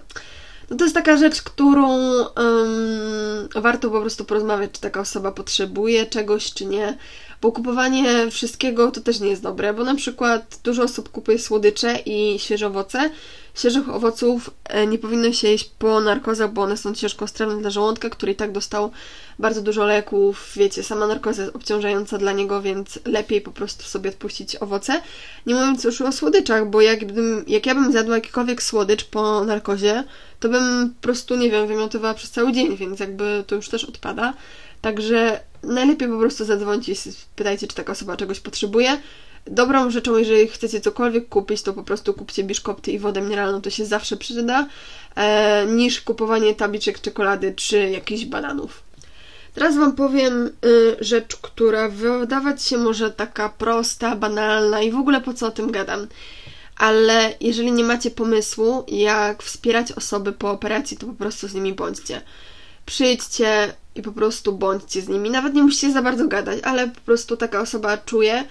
no 0.69 0.77
to 0.77 0.83
jest 0.83 0.95
taka 0.95 1.17
rzecz, 1.17 1.41
którą 1.41 1.97
um, 2.11 3.49
warto 3.55 3.89
po 3.89 4.01
prostu 4.01 4.25
porozmawiać, 4.25 4.71
czy 4.71 4.81
taka 4.81 4.99
osoba 4.99 5.31
potrzebuje 5.31 6.05
czegoś, 6.05 6.53
czy 6.53 6.65
nie. 6.65 6.97
Bo 7.41 7.51
kupowanie 7.51 8.31
wszystkiego 8.31 8.91
to 8.91 9.01
też 9.01 9.19
nie 9.19 9.29
jest 9.29 9.41
dobre, 9.41 9.73
bo 9.73 9.83
na 9.83 9.95
przykład 9.95 10.59
dużo 10.63 10.83
osób 10.83 11.09
kupuje 11.09 11.39
słodycze 11.39 11.99
i 12.05 12.39
świeże 12.39 12.67
owoce. 12.67 13.09
Świeżych 13.55 13.89
owoców 13.89 14.49
e, 14.63 14.87
nie 14.87 14.97
powinno 14.97 15.33
się 15.33 15.47
jeść 15.47 15.71
po 15.79 16.01
narkozach, 16.01 16.53
bo 16.53 16.61
one 16.61 16.77
są 16.77 16.93
ciężko 16.93 17.27
strawne 17.27 17.61
dla 17.61 17.69
żołądka, 17.69 18.09
który 18.09 18.31
i 18.31 18.35
tak 18.35 18.51
dostał 18.51 18.91
bardzo 19.39 19.61
dużo 19.61 19.85
leków. 19.85 20.51
Wiecie, 20.55 20.83
sama 20.83 21.07
narkoza 21.07 21.41
jest 21.43 21.55
obciążająca 21.55 22.17
dla 22.17 22.31
niego, 22.31 22.61
więc 22.61 22.99
lepiej 23.05 23.41
po 23.41 23.51
prostu 23.51 23.83
sobie 23.83 24.09
odpuścić 24.09 24.55
owoce. 24.55 25.01
Nie 25.45 25.55
mówiąc 25.55 25.83
już 25.83 26.01
o 26.01 26.11
słodyczach, 26.11 26.69
bo 26.69 26.81
jakbym, 26.81 27.45
jak 27.47 27.65
ja 27.65 27.75
bym 27.75 27.91
zjadła 27.91 28.15
jakikolwiek 28.15 28.63
słodycz 28.63 29.03
po 29.03 29.43
narkozie, 29.43 30.03
to 30.39 30.49
bym 30.49 30.93
po 30.95 31.01
prostu, 31.01 31.35
nie 31.35 31.51
wiem, 31.51 31.67
wymiotowała 31.67 32.13
przez 32.13 32.31
cały 32.31 32.51
dzień, 32.51 32.77
więc 32.77 32.99
jakby 32.99 33.43
to 33.47 33.55
już 33.55 33.69
też 33.69 33.83
odpada. 33.83 34.33
Także 34.81 35.39
najlepiej 35.63 36.07
po 36.07 36.17
prostu 36.17 36.45
zadzwońcie 36.45 36.91
i 36.91 36.95
spytajcie, 36.95 37.67
czy 37.67 37.75
taka 37.75 37.91
osoba 37.91 38.17
czegoś 38.17 38.39
potrzebuje. 38.39 38.97
Dobrą 39.47 39.91
rzeczą, 39.91 40.17
jeżeli 40.17 40.47
chcecie 40.47 40.81
cokolwiek 40.81 41.29
kupić, 41.29 41.61
to 41.61 41.73
po 41.73 41.83
prostu 41.83 42.13
kupcie 42.13 42.43
biszkopty 42.43 42.91
i 42.91 42.99
wodę 42.99 43.21
mineralną, 43.21 43.61
to 43.61 43.69
się 43.69 43.85
zawsze 43.85 44.17
przyda, 44.17 44.67
e, 45.15 45.65
niż 45.65 46.01
kupowanie 46.01 46.55
tabliczek 46.55 47.01
czekolady 47.01 47.53
czy 47.55 47.89
jakichś 47.89 48.25
bananów. 48.25 48.85
Teraz 49.55 49.77
Wam 49.77 49.95
powiem 49.95 50.47
y, 50.65 50.95
rzecz, 50.99 51.35
która 51.35 51.89
wydawać 51.89 52.63
się 52.63 52.77
może 52.77 53.11
taka 53.11 53.49
prosta, 53.49 54.15
banalna 54.15 54.81
i 54.81 54.91
w 54.91 54.97
ogóle 54.97 55.21
po 55.21 55.33
co 55.33 55.47
o 55.47 55.51
tym 55.51 55.71
gadam. 55.71 56.07
Ale 56.77 57.33
jeżeli 57.41 57.71
nie 57.71 57.83
macie 57.83 58.11
pomysłu, 58.11 58.83
jak 58.87 59.43
wspierać 59.43 59.91
osoby 59.91 60.33
po 60.33 60.51
operacji, 60.51 60.97
to 60.97 61.07
po 61.07 61.13
prostu 61.13 61.47
z 61.47 61.53
nimi 61.53 61.73
bądźcie. 61.73 62.21
Przyjdźcie 62.85 63.73
i 63.95 64.01
po 64.01 64.11
prostu 64.11 64.53
bądźcie 64.53 65.01
z 65.01 65.07
nimi. 65.07 65.29
Nawet 65.29 65.53
nie 65.53 65.63
musicie 65.63 65.91
za 65.91 66.01
bardzo 66.01 66.27
gadać, 66.27 66.59
ale 66.63 66.87
po 66.87 67.01
prostu 67.01 67.37
taka 67.37 67.61
osoba 67.61 67.97
czuje, 67.97 68.45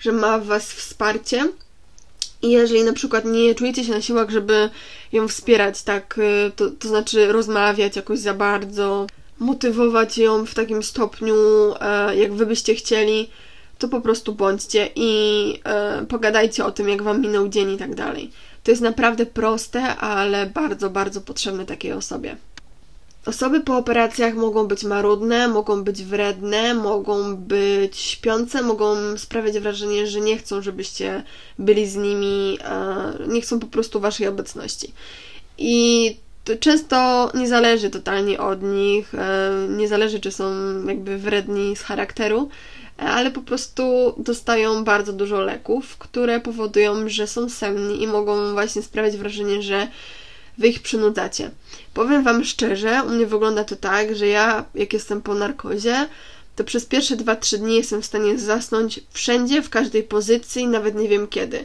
że 0.00 0.12
ma 0.12 0.38
w 0.38 0.46
Was 0.46 0.72
wsparcie. 0.72 1.48
I 2.42 2.50
jeżeli 2.50 2.84
na 2.84 2.92
przykład 2.92 3.24
nie 3.24 3.54
czujecie 3.54 3.84
się 3.84 3.92
na 3.92 4.02
siłach, 4.02 4.30
żeby 4.30 4.70
ją 5.12 5.28
wspierać, 5.28 5.82
tak, 5.82 6.18
y, 6.18 6.52
to, 6.56 6.70
to 6.70 6.88
znaczy 6.88 7.32
rozmawiać 7.32 7.96
jakoś 7.96 8.18
za 8.18 8.34
bardzo, 8.34 9.06
motywować 9.38 10.18
ją 10.18 10.46
w 10.46 10.54
takim 10.54 10.82
stopniu, 10.82 11.34
e, 11.80 12.16
jak 12.16 12.32
wy 12.32 12.46
byście 12.46 12.74
chcieli, 12.74 13.30
to 13.78 13.88
po 13.88 14.00
prostu 14.00 14.34
bądźcie 14.34 14.88
i 14.94 15.60
e, 15.64 16.06
pogadajcie 16.06 16.64
o 16.64 16.70
tym, 16.72 16.88
jak 16.88 17.02
wam 17.02 17.20
minął 17.20 17.48
dzień 17.48 17.70
i 17.70 17.76
tak 17.76 17.94
dalej. 17.94 18.30
To 18.64 18.70
jest 18.70 18.82
naprawdę 18.82 19.26
proste, 19.26 19.96
ale 19.96 20.46
bardzo, 20.46 20.90
bardzo 20.90 21.20
potrzebne 21.20 21.66
takiej 21.66 21.92
osobie. 21.92 22.36
Osoby 23.26 23.60
po 23.60 23.76
operacjach 23.76 24.34
mogą 24.34 24.66
być 24.66 24.84
marudne, 24.84 25.48
mogą 25.48 25.84
być 25.84 26.02
wredne, 26.04 26.74
mogą 26.74 27.36
być 27.36 27.96
śpiące, 27.98 28.62
mogą 28.62 29.18
sprawiać 29.18 29.58
wrażenie, 29.58 30.06
że 30.06 30.20
nie 30.20 30.38
chcą, 30.38 30.62
żebyście 30.62 31.22
byli 31.58 31.86
z 31.86 31.96
nimi, 31.96 32.58
nie 33.28 33.40
chcą 33.40 33.60
po 33.60 33.66
prostu 33.66 34.00
waszej 34.00 34.26
obecności. 34.26 34.92
I 35.58 36.16
to 36.44 36.56
często 36.56 37.30
nie 37.34 37.48
zależy 37.48 37.90
totalnie 37.90 38.40
od 38.40 38.62
nich, 38.62 39.14
e, 39.14 39.50
nie 39.68 39.88
zależy, 39.88 40.20
czy 40.20 40.32
są 40.32 40.52
jakby 40.86 41.18
wredni 41.18 41.76
z 41.76 41.82
charakteru, 41.82 42.48
ale 42.98 43.30
po 43.30 43.40
prostu 43.40 44.14
dostają 44.18 44.84
bardzo 44.84 45.12
dużo 45.12 45.40
leków, 45.40 45.98
które 45.98 46.40
powodują, 46.40 47.08
że 47.08 47.26
są 47.26 47.48
senni 47.48 48.02
i 48.02 48.06
mogą 48.06 48.52
właśnie 48.52 48.82
sprawiać 48.82 49.16
wrażenie, 49.16 49.62
że 49.62 49.88
wy 50.58 50.68
ich 50.68 50.82
przynudzacie. 50.82 51.50
Powiem 51.94 52.24
Wam 52.24 52.44
szczerze, 52.44 53.02
u 53.06 53.10
mnie 53.10 53.26
wygląda 53.26 53.64
to 53.64 53.76
tak, 53.76 54.16
że 54.16 54.26
ja, 54.26 54.64
jak 54.74 54.92
jestem 54.92 55.22
po 55.22 55.34
narkozie, 55.34 56.08
to 56.56 56.64
przez 56.64 56.86
pierwsze 56.86 57.16
2-3 57.16 57.58
dni 57.58 57.76
jestem 57.76 58.02
w 58.02 58.06
stanie 58.06 58.38
zasnąć 58.38 59.00
wszędzie, 59.10 59.62
w 59.62 59.70
każdej 59.70 60.02
pozycji, 60.02 60.66
nawet 60.66 60.94
nie 60.94 61.08
wiem 61.08 61.28
kiedy. 61.28 61.64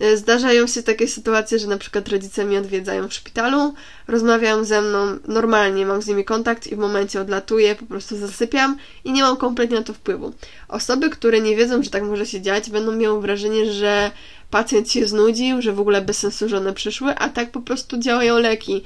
E, 0.00 0.16
zdarzają 0.16 0.66
się 0.66 0.82
takie 0.82 1.08
sytuacje, 1.08 1.58
że 1.58 1.66
na 1.66 1.78
przykład 1.78 2.08
rodzice 2.08 2.44
mnie 2.44 2.58
odwiedzają 2.58 3.08
w 3.08 3.14
szpitalu, 3.14 3.74
rozmawiają 4.08 4.64
ze 4.64 4.82
mną 4.82 5.18
normalnie, 5.28 5.86
mam 5.86 6.02
z 6.02 6.06
nimi 6.06 6.24
kontakt 6.24 6.66
i 6.66 6.76
w 6.76 6.78
momencie 6.78 7.20
odlatuję, 7.20 7.74
po 7.74 7.86
prostu 7.86 8.16
zasypiam 8.16 8.78
i 9.04 9.12
nie 9.12 9.22
mam 9.22 9.36
kompletnie 9.36 9.76
na 9.76 9.82
to 9.82 9.92
wpływu. 9.92 10.32
Osoby, 10.68 11.10
które 11.10 11.40
nie 11.40 11.56
wiedzą, 11.56 11.82
że 11.82 11.90
tak 11.90 12.02
może 12.02 12.26
się 12.26 12.40
dziać, 12.40 12.70
będą 12.70 12.92
miały 12.92 13.20
wrażenie, 13.20 13.72
że 13.72 14.10
pacjent 14.50 14.90
się 14.90 15.06
znudził, 15.06 15.62
że 15.62 15.72
w 15.72 15.80
ogóle 15.80 16.02
bez 16.02 16.18
sensu, 16.18 16.48
że 16.48 16.56
one 16.56 16.72
przyszły, 16.72 17.14
a 17.14 17.28
tak 17.28 17.50
po 17.50 17.60
prostu 17.60 17.98
działają 17.98 18.38
leki. 18.38 18.84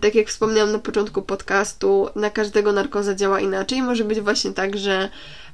Tak 0.00 0.14
jak 0.14 0.28
wspomniałam 0.28 0.72
na 0.72 0.78
początku 0.78 1.22
podcastu, 1.22 2.08
na 2.16 2.30
każdego 2.30 2.72
narkoza 2.72 3.14
działa 3.14 3.40
inaczej. 3.40 3.82
Może 3.82 4.04
być 4.04 4.20
właśnie 4.20 4.52
tak, 4.52 4.76
że 4.78 5.08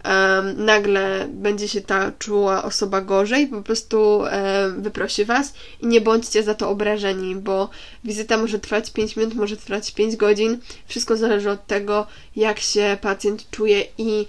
um, 0.06 0.64
nagle 0.64 1.28
będzie 1.30 1.68
się 1.68 1.80
ta 1.80 2.12
czuła 2.18 2.64
osoba 2.64 3.00
gorzej, 3.00 3.46
po 3.46 3.62
prostu 3.62 4.18
um, 4.18 4.82
wyprosi 4.82 5.24
Was 5.24 5.54
i 5.82 5.86
nie 5.86 6.00
bądźcie 6.00 6.42
za 6.42 6.54
to 6.54 6.70
obrażeni, 6.70 7.36
bo 7.36 7.70
wizyta 8.04 8.36
może 8.36 8.58
trwać 8.58 8.90
5 8.90 9.16
minut, 9.16 9.34
może 9.34 9.56
trwać 9.56 9.92
5 9.92 10.16
godzin. 10.16 10.58
Wszystko 10.86 11.16
zależy 11.16 11.50
od 11.50 11.66
tego, 11.66 12.06
jak 12.36 12.60
się 12.60 12.98
pacjent 13.00 13.50
czuje 13.50 13.86
i 13.98 14.26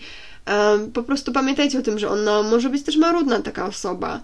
um, 0.48 0.92
po 0.92 1.04
prostu 1.04 1.32
pamiętajcie 1.32 1.80
o 1.80 1.82
tym, 1.82 2.00
że 2.00 2.10
ona 2.10 2.44
może 2.44 2.70
być 2.70 2.84
też 2.84 2.98
marudna, 2.98 3.42
taka 3.42 3.66
osoba. 3.66 4.22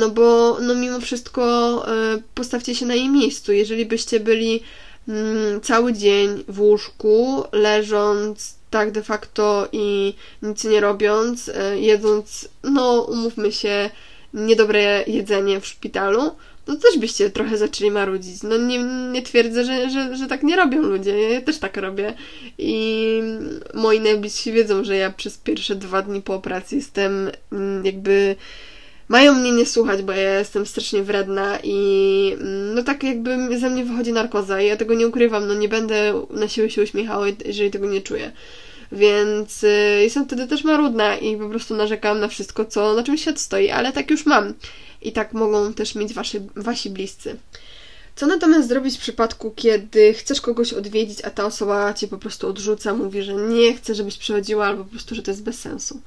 No 0.00 0.10
bo 0.10 0.56
no 0.60 0.74
mimo 0.74 1.00
wszystko 1.00 1.42
e, 1.88 2.18
postawcie 2.34 2.74
się 2.74 2.86
na 2.86 2.94
jej 2.94 3.08
miejscu. 3.08 3.52
Jeżeli 3.52 3.86
byście 3.86 4.20
byli 4.20 4.62
cały 5.62 5.92
dzień 5.92 6.44
w 6.48 6.60
łóżku, 6.60 7.44
leżąc 7.52 8.54
tak 8.70 8.90
de 8.90 9.02
facto 9.02 9.68
i 9.72 10.14
nic 10.42 10.64
nie 10.64 10.80
robiąc, 10.80 11.48
e, 11.48 11.78
jedząc, 11.78 12.48
no 12.62 13.00
umówmy 13.00 13.52
się, 13.52 13.90
niedobre 14.34 15.04
jedzenie 15.06 15.60
w 15.60 15.66
szpitalu, 15.66 16.30
no 16.66 16.76
też 16.76 16.98
byście 16.98 17.30
trochę 17.30 17.58
zaczęli 17.58 17.90
marudzić. 17.90 18.42
No 18.42 18.58
nie, 18.58 18.78
nie 19.12 19.22
twierdzę, 19.22 19.64
że, 19.64 19.90
że, 19.90 20.16
że 20.16 20.26
tak 20.26 20.42
nie 20.42 20.56
robią 20.56 20.82
ludzie. 20.82 21.30
Ja 21.30 21.40
też 21.40 21.58
tak 21.58 21.76
robię. 21.76 22.14
I 22.58 23.20
moi 23.74 24.00
najbliżsi 24.00 24.52
wiedzą, 24.52 24.84
że 24.84 24.96
ja 24.96 25.10
przez 25.10 25.38
pierwsze 25.38 25.74
dwa 25.74 26.02
dni 26.02 26.22
po 26.22 26.34
operacji 26.34 26.76
jestem 26.76 27.30
mm, 27.52 27.86
jakby 27.86 28.36
mają 29.08 29.34
mnie 29.34 29.52
nie 29.52 29.66
słuchać, 29.66 30.02
bo 30.02 30.12
ja 30.12 30.38
jestem 30.38 30.66
strasznie 30.66 31.02
wredna 31.02 31.58
i 31.62 32.36
mm, 32.40 32.74
no 32.74 32.82
tak 32.82 33.02
jakby 33.02 33.58
ze 33.58 33.70
mnie 33.70 33.84
wychodzi 33.84 34.12
narkoza 34.12 34.60
i 34.60 34.66
ja 34.66 34.76
tego 34.76 34.94
nie 34.94 35.08
ukrywam, 35.08 35.48
no 35.48 35.54
nie 35.54 35.68
będę 35.68 36.26
na 36.30 36.48
siłę 36.48 36.70
się 36.70 36.82
uśmiechała, 36.82 37.26
jeżeli 37.44 37.70
tego 37.70 37.86
nie 37.86 38.00
czuję. 38.00 38.32
Więc 38.92 39.64
y, 39.64 40.00
jestem 40.02 40.26
wtedy 40.26 40.46
też 40.46 40.64
marudna 40.64 41.16
i 41.16 41.36
po 41.36 41.48
prostu 41.48 41.76
narzekam 41.76 42.20
na 42.20 42.28
wszystko, 42.28 42.64
co 42.64 42.94
na 42.94 43.02
czym 43.02 43.16
świat 43.16 43.40
stoi, 43.40 43.70
ale 43.70 43.92
tak 43.92 44.10
już 44.10 44.26
mam. 44.26 44.54
I 45.02 45.12
tak 45.12 45.32
mogą 45.32 45.74
też 45.74 45.94
mieć 45.94 46.14
wasi, 46.14 46.40
wasi 46.56 46.90
bliscy. 46.90 47.36
Co 48.16 48.26
natomiast 48.26 48.68
zrobić 48.68 48.96
w 48.96 49.00
przypadku, 49.00 49.50
kiedy 49.50 50.14
chcesz 50.14 50.40
kogoś 50.40 50.72
odwiedzić, 50.72 51.24
a 51.24 51.30
ta 51.30 51.44
osoba 51.44 51.94
cię 51.94 52.08
po 52.08 52.18
prostu 52.18 52.48
odrzuca, 52.48 52.94
mówi, 52.94 53.22
że 53.22 53.34
nie 53.34 53.74
chce, 53.74 53.94
żebyś 53.94 54.18
przychodziła, 54.18 54.66
albo 54.66 54.84
po 54.84 54.90
prostu, 54.90 55.14
że 55.14 55.22
to 55.22 55.30
jest 55.30 55.42
bez 55.42 55.60
sensu? 55.60 56.00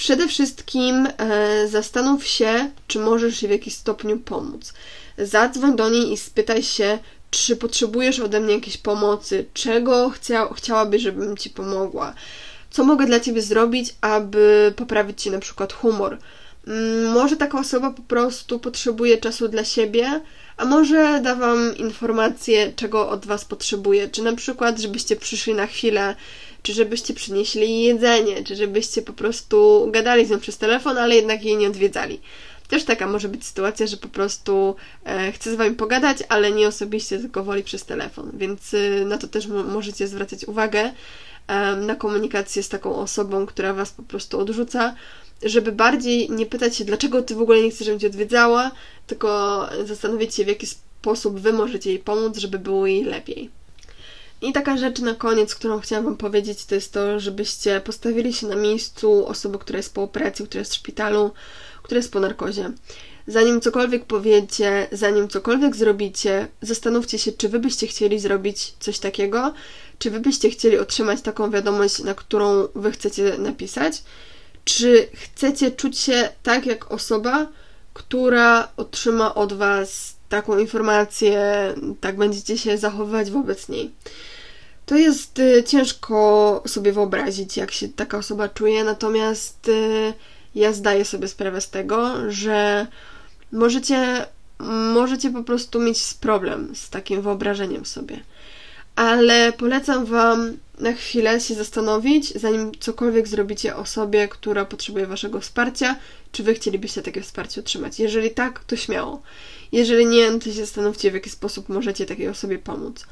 Przede 0.00 0.28
wszystkim 0.28 1.08
e, 1.18 1.68
zastanów 1.68 2.26
się, 2.26 2.70
czy 2.86 2.98
możesz 2.98 3.42
jej 3.42 3.48
w 3.48 3.52
jakiś 3.52 3.74
stopniu 3.74 4.18
pomóc. 4.18 4.72
Zadzwoń 5.18 5.76
do 5.76 5.88
niej 5.88 6.12
i 6.12 6.16
spytaj 6.16 6.62
się, 6.62 6.98
czy 7.30 7.56
potrzebujesz 7.56 8.20
ode 8.20 8.40
mnie 8.40 8.54
jakiejś 8.54 8.76
pomocy, 8.76 9.44
czego 9.54 10.10
chcia, 10.10 10.48
chciałabyś, 10.54 11.02
żebym 11.02 11.36
ci 11.36 11.50
pomogła, 11.50 12.14
co 12.70 12.84
mogę 12.84 13.06
dla 13.06 13.20
ciebie 13.20 13.42
zrobić, 13.42 13.94
aby 14.00 14.72
poprawić 14.76 15.22
ci 15.22 15.30
na 15.30 15.38
przykład 15.38 15.72
humor. 15.72 16.18
Mm, 16.66 17.12
może 17.12 17.36
taka 17.36 17.58
osoba 17.58 17.90
po 17.90 18.02
prostu 18.02 18.58
potrzebuje 18.58 19.18
czasu 19.18 19.48
dla 19.48 19.64
siebie, 19.64 20.20
a 20.56 20.64
może 20.64 21.20
da 21.22 21.34
wam 21.34 21.76
informację, 21.76 22.72
czego 22.76 23.08
od 23.08 23.26
was 23.26 23.44
potrzebuje. 23.44 24.08
Czy 24.08 24.22
na 24.22 24.36
przykład, 24.36 24.78
żebyście 24.78 25.16
przyszli 25.16 25.54
na 25.54 25.66
chwilę 25.66 26.14
czy 26.62 26.74
żebyście 26.74 27.14
przynieśli 27.14 27.82
jedzenie, 27.82 28.44
czy 28.44 28.56
żebyście 28.56 29.02
po 29.02 29.12
prostu 29.12 29.88
gadali 29.92 30.26
z 30.26 30.30
nią 30.30 30.40
przez 30.40 30.58
telefon, 30.58 30.98
ale 30.98 31.16
jednak 31.16 31.44
jej 31.44 31.56
nie 31.56 31.68
odwiedzali. 31.68 32.20
Też 32.68 32.84
taka 32.84 33.06
może 33.06 33.28
być 33.28 33.46
sytuacja, 33.46 33.86
że 33.86 33.96
po 33.96 34.08
prostu 34.08 34.76
e, 35.04 35.32
chce 35.32 35.52
z 35.52 35.54
Wami 35.54 35.74
pogadać, 35.74 36.18
ale 36.28 36.52
nie 36.52 36.68
osobiście, 36.68 37.18
tylko 37.18 37.44
woli 37.44 37.62
przez 37.62 37.84
telefon, 37.84 38.30
więc 38.34 38.74
e, 38.74 39.04
na 39.04 39.18
to 39.18 39.28
też 39.28 39.46
możecie 39.46 40.08
zwracać 40.08 40.44
uwagę 40.44 40.92
e, 41.46 41.76
na 41.76 41.94
komunikację 41.94 42.62
z 42.62 42.68
taką 42.68 42.96
osobą, 42.96 43.46
która 43.46 43.74
Was 43.74 43.90
po 43.90 44.02
prostu 44.02 44.40
odrzuca, 44.40 44.94
żeby 45.42 45.72
bardziej 45.72 46.30
nie 46.30 46.46
pytać 46.46 46.76
się, 46.76 46.84
dlaczego 46.84 47.22
Ty 47.22 47.34
w 47.34 47.42
ogóle 47.42 47.62
nie 47.62 47.70
chcesz, 47.70 47.86
żebym 47.86 48.00
Cię 48.00 48.06
odwiedzała, 48.06 48.70
tylko 49.06 49.68
zastanowić 49.84 50.34
się, 50.34 50.44
w 50.44 50.48
jaki 50.48 50.66
sposób 50.66 51.40
Wy 51.40 51.52
możecie 51.52 51.90
jej 51.90 51.98
pomóc, 51.98 52.36
żeby 52.36 52.58
było 52.58 52.86
jej 52.86 53.04
lepiej. 53.04 53.50
I 54.42 54.52
taka 54.52 54.76
rzecz 54.76 54.98
na 54.98 55.14
koniec, 55.14 55.54
którą 55.54 55.80
chciałam 55.80 56.04
Wam 56.04 56.16
powiedzieć, 56.16 56.64
to 56.64 56.74
jest 56.74 56.92
to, 56.92 57.20
żebyście 57.20 57.80
postawili 57.80 58.32
się 58.32 58.46
na 58.46 58.56
miejscu 58.56 59.26
osoby, 59.26 59.58
która 59.58 59.76
jest 59.76 59.94
po 59.94 60.02
operacji, 60.02 60.44
która 60.46 60.58
jest 60.58 60.72
w 60.72 60.76
szpitalu, 60.76 61.30
która 61.82 61.96
jest 61.96 62.12
po 62.12 62.20
narkozie. 62.20 62.70
Zanim 63.26 63.60
cokolwiek 63.60 64.04
powiecie, 64.04 64.88
zanim 64.92 65.28
cokolwiek 65.28 65.76
zrobicie, 65.76 66.48
zastanówcie 66.62 67.18
się, 67.18 67.32
czy 67.32 67.48
Wy 67.48 67.58
byście 67.58 67.86
chcieli 67.86 68.20
zrobić 68.20 68.74
coś 68.80 68.98
takiego, 68.98 69.54
czy 69.98 70.10
Wy 70.10 70.20
byście 70.20 70.50
chcieli 70.50 70.78
otrzymać 70.78 71.20
taką 71.20 71.50
wiadomość, 71.50 71.98
na 71.98 72.14
którą 72.14 72.68
Wy 72.74 72.90
chcecie 72.90 73.38
napisać, 73.38 74.02
czy 74.64 75.08
chcecie 75.14 75.70
czuć 75.70 75.98
się 75.98 76.28
tak 76.42 76.66
jak 76.66 76.92
osoba, 76.92 77.46
która 77.94 78.68
otrzyma 78.76 79.34
od 79.34 79.52
Was 79.52 80.14
taką 80.28 80.58
informację, 80.58 81.74
tak 82.00 82.16
będziecie 82.16 82.58
się 82.58 82.78
zachowywać 82.78 83.30
wobec 83.30 83.68
niej. 83.68 83.90
To 84.86 84.96
jest 84.96 85.38
y, 85.38 85.64
ciężko 85.66 86.62
sobie 86.66 86.92
wyobrazić, 86.92 87.56
jak 87.56 87.70
się 87.70 87.88
taka 87.88 88.18
osoba 88.18 88.48
czuje, 88.48 88.84
natomiast 88.84 89.68
y, 89.68 90.12
ja 90.54 90.72
zdaję 90.72 91.04
sobie 91.04 91.28
sprawę 91.28 91.60
z 91.60 91.70
tego, 91.70 92.30
że 92.30 92.86
możecie, 93.52 94.26
możecie 94.94 95.30
po 95.30 95.42
prostu 95.42 95.80
mieć 95.80 96.14
problem 96.20 96.76
z 96.76 96.90
takim 96.90 97.22
wyobrażeniem 97.22 97.86
sobie. 97.86 98.20
ale 98.96 99.52
polecam 99.52 100.04
Wam 100.04 100.56
na 100.78 100.92
chwilę 100.92 101.40
się 101.40 101.54
zastanowić, 101.54 102.34
zanim 102.34 102.72
cokolwiek 102.80 103.28
zrobicie 103.28 103.76
osobie, 103.76 104.28
która 104.28 104.64
potrzebuje 104.64 105.06
Waszego 105.06 105.40
wsparcia, 105.40 105.96
czy 106.32 106.42
Wy 106.42 106.54
chcielibyście 106.54 107.02
takie 107.02 107.20
wsparcie 107.20 107.60
otrzymać. 107.60 108.00
Jeżeli 108.00 108.30
tak, 108.30 108.64
to 108.64 108.76
śmiało. 108.76 109.22
Jeżeli 109.72 110.06
nie, 110.06 110.30
no 110.30 110.38
to 110.38 110.44
się 110.44 110.52
zastanówcie, 110.52 111.10
w 111.10 111.14
jaki 111.14 111.30
sposób 111.30 111.68
możecie 111.68 112.06
takiej 112.06 112.28
osobie 112.28 112.58
pomóc. 112.58 113.06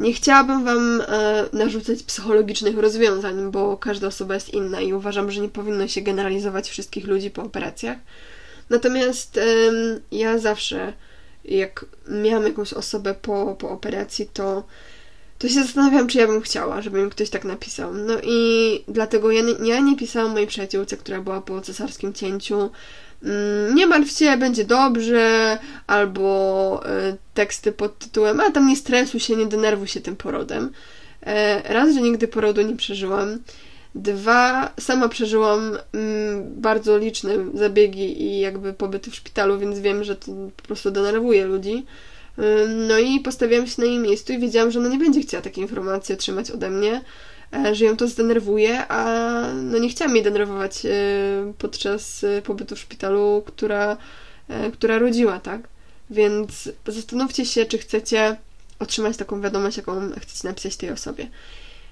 Nie 0.00 0.12
chciałabym 0.12 0.64
Wam 0.64 1.00
e, 1.00 1.44
narzucać 1.52 2.02
psychologicznych 2.02 2.78
rozwiązań, 2.78 3.50
bo 3.50 3.76
każda 3.76 4.06
osoba 4.06 4.34
jest 4.34 4.54
inna 4.54 4.80
i 4.80 4.92
uważam, 4.92 5.30
że 5.30 5.40
nie 5.40 5.48
powinno 5.48 5.88
się 5.88 6.00
generalizować 6.00 6.70
wszystkich 6.70 7.06
ludzi 7.06 7.30
po 7.30 7.42
operacjach. 7.42 7.98
Natomiast 8.70 9.40
ja 10.12 10.38
zawsze, 10.38 10.92
jak 11.44 11.84
miałam 12.08 12.44
jakąś 12.44 12.72
osobę 12.72 13.14
po, 13.14 13.56
po 13.58 13.70
operacji, 13.70 14.30
to, 14.32 14.64
to 15.38 15.48
się 15.48 15.54
zastanawiam, 15.54 16.08
czy 16.08 16.18
ja 16.18 16.26
bym 16.26 16.40
chciała, 16.40 16.82
żeby 16.82 17.02
mi 17.02 17.10
ktoś 17.10 17.30
tak 17.30 17.44
napisał. 17.44 17.94
No 17.94 18.14
i 18.22 18.84
dlatego 18.88 19.30
ja 19.30 19.42
nie, 19.42 19.68
ja 19.68 19.80
nie 19.80 19.96
pisałam 19.96 20.32
mojej 20.32 20.46
przyjaciółce, 20.46 20.96
która 20.96 21.20
była 21.20 21.40
po 21.40 21.60
cesarskim 21.60 22.12
cięciu, 22.12 22.70
nie 23.74 23.86
martw 23.86 24.18
się, 24.18 24.36
będzie 24.36 24.64
dobrze, 24.64 25.58
albo 25.86 26.80
e, 26.86 27.16
teksty 27.34 27.72
pod 27.72 27.98
tytułem, 27.98 28.40
a 28.40 28.50
tam 28.50 28.68
nie 28.68 28.76
stresuj 28.76 29.20
się, 29.20 29.36
nie 29.36 29.46
denerwuj 29.46 29.88
się 29.88 30.00
tym 30.00 30.16
porodem. 30.16 30.70
E, 31.22 31.62
raz, 31.72 31.94
że 31.94 32.00
nigdy 32.00 32.28
porodu 32.28 32.62
nie 32.62 32.76
przeżyłam. 32.76 33.38
Dwa, 33.94 34.72
sama 34.80 35.08
przeżyłam 35.08 35.78
mm, 35.92 36.60
bardzo 36.60 36.98
liczne 36.98 37.32
zabiegi 37.54 38.22
i 38.22 38.40
jakby 38.40 38.72
pobyty 38.72 39.10
w 39.10 39.14
szpitalu, 39.14 39.58
więc 39.58 39.78
wiem, 39.78 40.04
że 40.04 40.16
to 40.16 40.32
po 40.56 40.62
prostu 40.62 40.90
denerwuje 40.90 41.46
ludzi. 41.46 41.86
E, 42.38 42.66
no 42.68 42.98
i 42.98 43.20
postawiłam 43.20 43.66
się 43.66 43.82
na 43.82 43.88
jej 43.88 43.98
miejscu 43.98 44.32
i 44.32 44.38
wiedziałam, 44.38 44.70
że 44.70 44.78
ona 44.78 44.88
nie 44.88 44.98
będzie 44.98 45.20
chciała 45.20 45.42
takiej 45.42 45.62
informacji 45.62 46.14
otrzymać 46.14 46.50
ode 46.50 46.70
mnie. 46.70 47.00
E, 47.52 47.74
że 47.74 47.84
ją 47.84 47.96
to 47.96 48.08
zdenerwuje, 48.08 48.88
a 48.88 49.42
no 49.54 49.78
nie 49.78 49.88
chciałam 49.88 50.14
jej 50.14 50.24
denerwować 50.24 50.86
e, 50.86 50.90
podczas 51.58 52.24
e, 52.24 52.42
pobytu 52.42 52.76
w 52.76 52.78
szpitalu, 52.78 53.42
która, 53.46 53.96
która 54.72 54.98
rodziła, 54.98 55.40
tak? 55.40 55.68
Więc 56.10 56.68
zastanówcie 56.86 57.46
się, 57.46 57.66
czy 57.66 57.78
chcecie 57.78 58.36
otrzymać 58.78 59.16
taką 59.16 59.40
wiadomość, 59.40 59.76
jaką 59.76 60.10
chcecie 60.20 60.48
napisać 60.48 60.76
tej 60.76 60.90
osobie. 60.90 61.28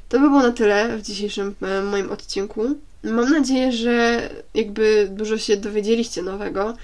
To 0.09 0.21
by 0.21 0.29
było 0.29 0.43
na 0.43 0.53
tyle 0.53 0.99
w 0.99 1.03
dzisiejszym 1.03 1.55
moim 1.91 2.11
odcinku. 2.11 2.77
Mam 3.03 3.33
nadzieję, 3.33 3.73
że 3.73 4.29
jakby 4.55 5.09
dużo 5.11 5.39
się 5.39 5.57
dowiedzieliście 5.57 6.23
nowego. 6.23 6.77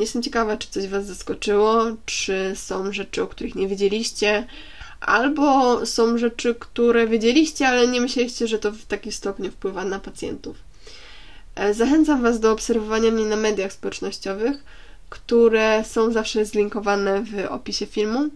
Jestem 0.00 0.22
ciekawa, 0.22 0.56
czy 0.56 0.68
coś 0.70 0.88
Was 0.88 1.06
zaskoczyło, 1.06 1.84
czy 2.06 2.52
są 2.54 2.92
rzeczy, 2.92 3.22
o 3.22 3.26
których 3.26 3.54
nie 3.54 3.68
wiedzieliście, 3.68 4.46
albo 5.00 5.86
są 5.86 6.18
rzeczy, 6.18 6.54
które 6.54 7.06
wiedzieliście, 7.06 7.68
ale 7.68 7.88
nie 7.88 8.00
myśleliście, 8.00 8.46
że 8.48 8.58
to 8.58 8.72
w 8.72 8.84
taki 8.84 9.12
stopniu 9.12 9.50
wpływa 9.50 9.84
na 9.84 9.98
pacjentów. 9.98 10.56
E, 11.54 11.74
zachęcam 11.74 12.22
Was 12.22 12.40
do 12.40 12.52
obserwowania 12.52 13.10
mnie 13.10 13.24
na 13.24 13.36
mediach 13.36 13.72
społecznościowych, 13.72 14.64
które 15.08 15.84
są 15.84 16.12
zawsze 16.12 16.44
zlinkowane 16.44 17.22
w 17.22 17.46
opisie 17.48 17.86
filmu 17.86 18.28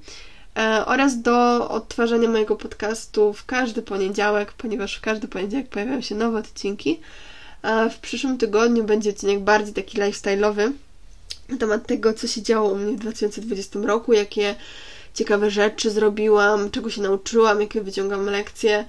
e, 0.56 0.86
oraz 0.86 1.22
do 1.22 1.68
odtwarzania 1.68 2.28
mojego 2.28 2.56
podcastu 2.56 3.32
w 3.32 3.44
każdy 3.44 3.82
poniedziałek, 3.82 4.52
ponieważ 4.52 4.96
w 4.96 5.00
każdy 5.00 5.28
poniedziałek 5.28 5.68
pojawiają 5.68 6.00
się 6.00 6.14
nowe 6.14 6.38
odcinki. 6.38 7.00
W 7.90 7.98
przyszłym 7.98 8.38
tygodniu 8.38 8.84
będzie 8.84 9.10
odcinek 9.10 9.40
bardziej 9.40 9.74
taki 9.74 9.98
lifestyle'owy 9.98 10.72
na 11.48 11.58
temat 11.58 11.86
tego, 11.86 12.14
co 12.14 12.26
się 12.26 12.42
działo 12.42 12.70
u 12.70 12.76
mnie 12.76 12.92
w 12.92 13.00
2020 13.00 13.78
roku, 13.82 14.12
jakie 14.12 14.54
ciekawe 15.14 15.50
rzeczy 15.50 15.90
zrobiłam, 15.90 16.70
czego 16.70 16.90
się 16.90 17.02
nauczyłam, 17.02 17.60
jakie 17.60 17.80
wyciągam 17.80 18.26
lekcje. 18.26 18.84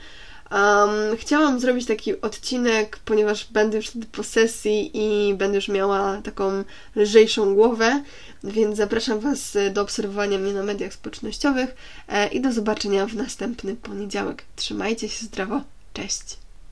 Um, 0.52 1.18
chciałam 1.18 1.60
zrobić 1.60 1.88
taki 1.88 2.22
odcinek, 2.22 3.00
ponieważ 3.06 3.52
będę 3.52 3.78
już 3.78 3.88
wtedy 3.88 4.08
po 4.12 4.24
sesji 4.24 4.92
i 4.94 5.34
będę 5.34 5.56
już 5.56 5.68
miała 5.68 6.22
taką 6.22 6.64
lżejszą 6.96 7.56
głowę, 7.56 8.04
więc 8.44 8.78
zapraszam 8.78 9.20
Was 9.20 9.58
do 9.74 9.82
obserwowania 9.82 10.38
mnie 10.38 10.54
na 10.54 10.64
mediach 10.64 10.94
społecznościowych 10.94 11.76
e, 12.08 12.28
i 12.28 12.42
do 12.42 12.52
zobaczenia 12.52 13.06
w 13.06 13.16
następny 13.16 13.76
poniedziałek. 13.76 14.44
Trzymajcie 14.56 15.10
się 15.10 15.26
zdrowo, 15.26 15.62
cześć! 15.94 16.43